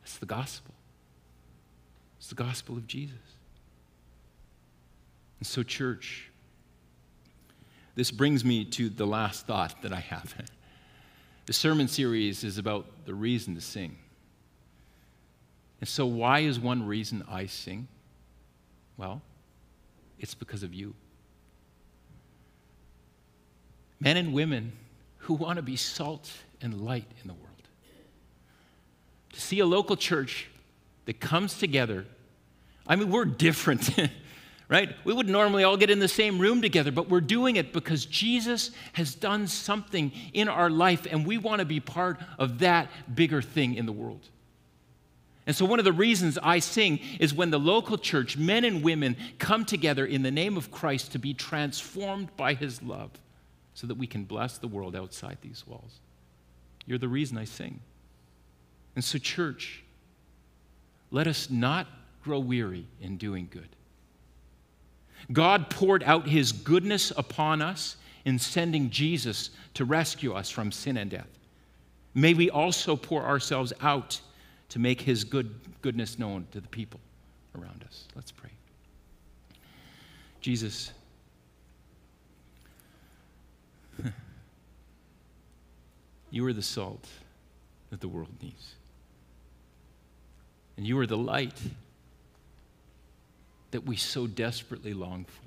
It's 0.02 0.18
the 0.18 0.26
gospel. 0.26 0.74
It's 2.18 2.28
the 2.28 2.34
gospel 2.34 2.76
of 2.76 2.88
Jesus. 2.88 3.14
And 5.38 5.46
so, 5.46 5.62
church, 5.62 6.32
this 7.94 8.10
brings 8.10 8.44
me 8.44 8.64
to 8.64 8.88
the 8.88 9.06
last 9.06 9.46
thought 9.46 9.82
that 9.82 9.92
I 9.92 10.00
have. 10.00 10.34
the 11.46 11.52
sermon 11.52 11.86
series 11.86 12.42
is 12.42 12.58
about 12.58 12.86
the 13.04 13.14
reason 13.14 13.54
to 13.54 13.60
sing. 13.60 13.98
And 15.80 15.88
so, 15.88 16.06
why 16.06 16.40
is 16.40 16.58
one 16.58 16.86
reason 16.86 17.24
I 17.28 17.46
sing? 17.46 17.88
Well, 18.96 19.20
it's 20.18 20.34
because 20.34 20.62
of 20.62 20.72
you 20.72 20.94
men 24.00 24.16
and 24.16 24.32
women 24.32 24.72
who 25.18 25.34
want 25.34 25.56
to 25.56 25.62
be 25.62 25.76
salt 25.76 26.30
and 26.60 26.82
light 26.82 27.06
in 27.22 27.28
the 27.28 27.34
world. 27.34 27.46
To 29.32 29.40
see 29.40 29.60
a 29.60 29.66
local 29.66 29.96
church 29.96 30.48
that 31.06 31.20
comes 31.20 31.58
together. 31.58 32.04
I 32.86 32.96
mean, 32.96 33.10
we're 33.10 33.24
different, 33.24 33.88
right? 34.68 34.94
We 35.04 35.12
would 35.12 35.28
normally 35.28 35.64
all 35.64 35.76
get 35.76 35.90
in 35.90 35.98
the 35.98 36.08
same 36.08 36.38
room 36.38 36.62
together, 36.62 36.92
but 36.92 37.08
we're 37.08 37.20
doing 37.20 37.56
it 37.56 37.72
because 37.72 38.06
Jesus 38.06 38.70
has 38.92 39.14
done 39.14 39.46
something 39.46 40.12
in 40.32 40.48
our 40.48 40.70
life, 40.70 41.06
and 41.10 41.26
we 41.26 41.38
want 41.38 41.60
to 41.60 41.64
be 41.64 41.80
part 41.80 42.20
of 42.38 42.60
that 42.60 42.88
bigger 43.12 43.42
thing 43.42 43.74
in 43.74 43.86
the 43.86 43.92
world. 43.92 44.28
And 45.46 45.54
so, 45.54 45.64
one 45.64 45.78
of 45.78 45.84
the 45.84 45.92
reasons 45.92 46.38
I 46.42 46.58
sing 46.58 46.98
is 47.20 47.32
when 47.32 47.50
the 47.50 47.58
local 47.58 47.96
church, 47.96 48.36
men 48.36 48.64
and 48.64 48.82
women, 48.82 49.16
come 49.38 49.64
together 49.64 50.04
in 50.04 50.22
the 50.22 50.30
name 50.30 50.56
of 50.56 50.72
Christ 50.72 51.12
to 51.12 51.20
be 51.20 51.34
transformed 51.34 52.36
by 52.36 52.54
his 52.54 52.82
love 52.82 53.10
so 53.74 53.86
that 53.86 53.96
we 53.96 54.08
can 54.08 54.24
bless 54.24 54.58
the 54.58 54.66
world 54.66 54.96
outside 54.96 55.38
these 55.42 55.64
walls. 55.66 56.00
You're 56.84 56.98
the 56.98 57.08
reason 57.08 57.38
I 57.38 57.44
sing. 57.44 57.80
And 58.96 59.04
so, 59.04 59.18
church, 59.18 59.84
let 61.12 61.28
us 61.28 61.48
not 61.48 61.86
grow 62.24 62.40
weary 62.40 62.86
in 63.00 63.16
doing 63.16 63.46
good. 63.48 63.68
God 65.32 65.70
poured 65.70 66.02
out 66.02 66.26
his 66.26 66.50
goodness 66.50 67.12
upon 67.16 67.62
us 67.62 67.96
in 68.24 68.38
sending 68.38 68.90
Jesus 68.90 69.50
to 69.74 69.84
rescue 69.84 70.32
us 70.32 70.50
from 70.50 70.72
sin 70.72 70.96
and 70.96 71.10
death. 71.10 71.28
May 72.14 72.34
we 72.34 72.50
also 72.50 72.96
pour 72.96 73.22
ourselves 73.22 73.72
out 73.80 74.20
to 74.70 74.78
make 74.78 75.00
his 75.00 75.24
good, 75.24 75.54
goodness 75.82 76.18
known 76.18 76.46
to 76.52 76.60
the 76.60 76.68
people 76.68 77.00
around 77.58 77.84
us. 77.84 78.08
Let's 78.14 78.32
pray. 78.32 78.50
Jesus, 80.40 80.92
You 86.30 86.46
are 86.46 86.52
the 86.52 86.62
salt 86.62 87.08
that 87.90 88.00
the 88.00 88.08
world 88.08 88.28
needs. 88.42 88.74
And 90.76 90.86
you 90.86 90.98
are 90.98 91.06
the 91.06 91.16
light 91.16 91.58
that 93.70 93.86
we 93.86 93.96
so 93.96 94.26
desperately 94.26 94.92
long 94.92 95.24
for. 95.24 95.42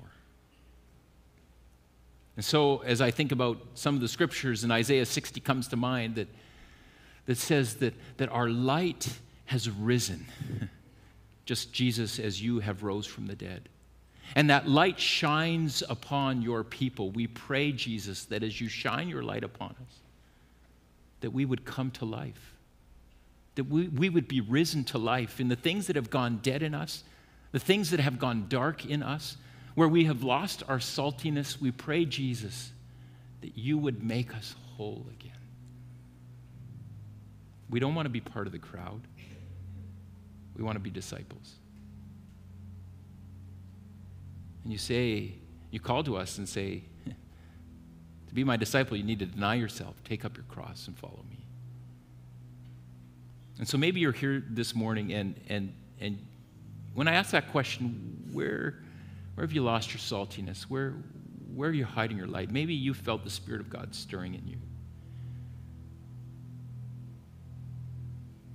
And 2.36 2.44
so, 2.44 2.78
as 2.78 3.00
I 3.00 3.10
think 3.10 3.32
about 3.32 3.58
some 3.74 3.94
of 3.94 4.00
the 4.00 4.08
scriptures, 4.08 4.64
in 4.64 4.70
Isaiah 4.70 5.04
60 5.06 5.40
comes 5.40 5.68
to 5.68 5.76
mind 5.76 6.14
that, 6.14 6.28
that 7.26 7.38
says 7.38 7.76
that, 7.76 7.94
that 8.16 8.28
our 8.30 8.48
light 8.48 9.08
has 9.46 9.68
risen, 9.68 10.26
just 11.44 11.72
Jesus 11.72 12.18
as 12.18 12.42
you 12.42 12.60
have 12.60 12.82
rose 12.82 13.06
from 13.06 13.26
the 13.26 13.34
dead. 13.34 13.68
And 14.36 14.50
that 14.50 14.68
light 14.68 15.00
shines 15.00 15.82
upon 15.88 16.42
your 16.42 16.62
people. 16.62 17.10
We 17.10 17.26
pray, 17.26 17.72
Jesus, 17.72 18.26
that 18.26 18.42
as 18.42 18.60
you 18.60 18.68
shine 18.68 19.08
your 19.08 19.22
light 19.22 19.42
upon 19.42 19.70
us, 19.70 19.98
that 21.20 21.32
we 21.32 21.44
would 21.44 21.64
come 21.64 21.90
to 21.92 22.04
life, 22.04 22.56
that 23.56 23.64
we, 23.64 23.88
we 23.88 24.08
would 24.08 24.28
be 24.28 24.40
risen 24.40 24.84
to 24.84 24.98
life 24.98 25.40
in 25.40 25.48
the 25.48 25.56
things 25.56 25.88
that 25.88 25.96
have 25.96 26.10
gone 26.10 26.38
dead 26.42 26.62
in 26.62 26.74
us, 26.74 27.02
the 27.52 27.58
things 27.58 27.90
that 27.90 28.00
have 28.00 28.18
gone 28.18 28.46
dark 28.48 28.86
in 28.86 29.02
us, 29.02 29.36
where 29.74 29.88
we 29.88 30.04
have 30.04 30.22
lost 30.22 30.62
our 30.68 30.78
saltiness. 30.78 31.60
We 31.60 31.72
pray, 31.72 32.04
Jesus, 32.04 32.70
that 33.40 33.58
you 33.58 33.78
would 33.78 34.04
make 34.04 34.34
us 34.34 34.54
whole 34.76 35.04
again. 35.10 35.39
We 37.70 37.78
don't 37.80 37.94
want 37.94 38.06
to 38.06 38.10
be 38.10 38.20
part 38.20 38.46
of 38.46 38.52
the 38.52 38.58
crowd, 38.58 39.00
we 40.56 40.62
want 40.62 40.76
to 40.76 40.80
be 40.80 40.90
disciples. 40.90 41.54
And 44.64 44.72
you 44.72 44.78
say, 44.78 45.34
you 45.70 45.80
call 45.80 46.04
to 46.04 46.16
us 46.16 46.36
and 46.36 46.48
say, 46.48 46.82
to 48.28 48.34
be 48.34 48.44
my 48.44 48.56
disciple, 48.56 48.96
you 48.96 49.04
need 49.04 49.20
to 49.20 49.26
deny 49.26 49.54
yourself, 49.54 49.94
take 50.04 50.24
up 50.24 50.36
your 50.36 50.44
cross, 50.44 50.86
and 50.86 50.98
follow 50.98 51.24
me. 51.30 51.38
And 53.58 53.66
so 53.66 53.78
maybe 53.78 54.00
you're 54.00 54.12
here 54.12 54.42
this 54.50 54.74
morning, 54.74 55.12
and, 55.12 55.38
and, 55.48 55.72
and 56.00 56.18
when 56.94 57.08
I 57.08 57.14
ask 57.14 57.30
that 57.30 57.50
question, 57.52 58.28
where, 58.32 58.82
where 59.34 59.46
have 59.46 59.52
you 59.52 59.62
lost 59.62 59.92
your 59.92 59.98
saltiness? 59.98 60.62
Where, 60.62 60.94
where 61.54 61.70
are 61.70 61.74
you 61.74 61.84
hiding 61.84 62.16
your 62.16 62.26
light? 62.26 62.50
Maybe 62.50 62.74
you 62.74 62.94
felt 62.94 63.24
the 63.24 63.30
Spirit 63.30 63.60
of 63.60 63.70
God 63.70 63.94
stirring 63.94 64.34
in 64.34 64.46
you. 64.46 64.58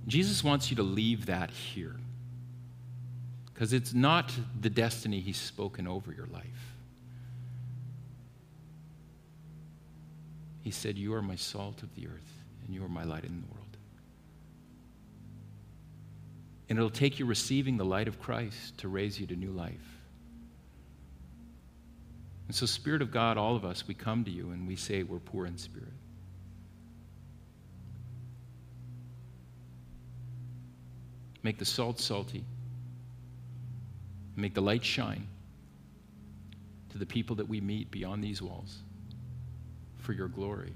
Jesus 0.06 0.44
wants 0.44 0.70
you 0.70 0.76
to 0.76 0.82
leave 0.82 1.26
that 1.26 1.50
here 1.50 1.96
because 3.52 3.72
it's 3.72 3.94
not 3.94 4.32
the 4.60 4.70
destiny 4.70 5.20
He's 5.20 5.38
spoken 5.38 5.86
over 5.86 6.12
your 6.12 6.26
life. 6.26 6.44
He 10.62 10.70
said, 10.70 10.98
You 10.98 11.14
are 11.14 11.22
my 11.22 11.36
salt 11.36 11.82
of 11.82 11.94
the 11.94 12.06
earth, 12.06 12.42
and 12.64 12.74
you 12.74 12.84
are 12.84 12.88
my 12.88 13.04
light 13.04 13.24
in 13.24 13.40
the 13.40 13.46
world. 13.46 13.76
And 16.68 16.78
it'll 16.78 16.90
take 16.90 17.18
you 17.18 17.24
receiving 17.24 17.76
the 17.76 17.84
light 17.84 18.08
of 18.08 18.20
Christ 18.20 18.78
to 18.78 18.88
raise 18.88 19.18
you 19.18 19.26
to 19.28 19.36
new 19.36 19.52
life. 19.52 19.96
And 22.48 22.54
so, 22.54 22.66
Spirit 22.66 23.02
of 23.02 23.10
God, 23.10 23.38
all 23.38 23.56
of 23.56 23.64
us, 23.64 23.86
we 23.88 23.94
come 23.94 24.24
to 24.24 24.30
you 24.30 24.50
and 24.50 24.68
we 24.68 24.76
say 24.76 25.02
we're 25.02 25.18
poor 25.18 25.46
in 25.46 25.56
spirit. 25.56 25.88
Make 31.46 31.58
the 31.58 31.64
salt 31.64 32.00
salty. 32.00 32.44
Make 34.34 34.52
the 34.52 34.60
light 34.60 34.84
shine 34.84 35.28
to 36.90 36.98
the 36.98 37.06
people 37.06 37.36
that 37.36 37.48
we 37.48 37.60
meet 37.60 37.88
beyond 37.92 38.24
these 38.24 38.42
walls 38.42 38.78
for 40.00 40.12
your 40.12 40.26
glory. 40.26 40.72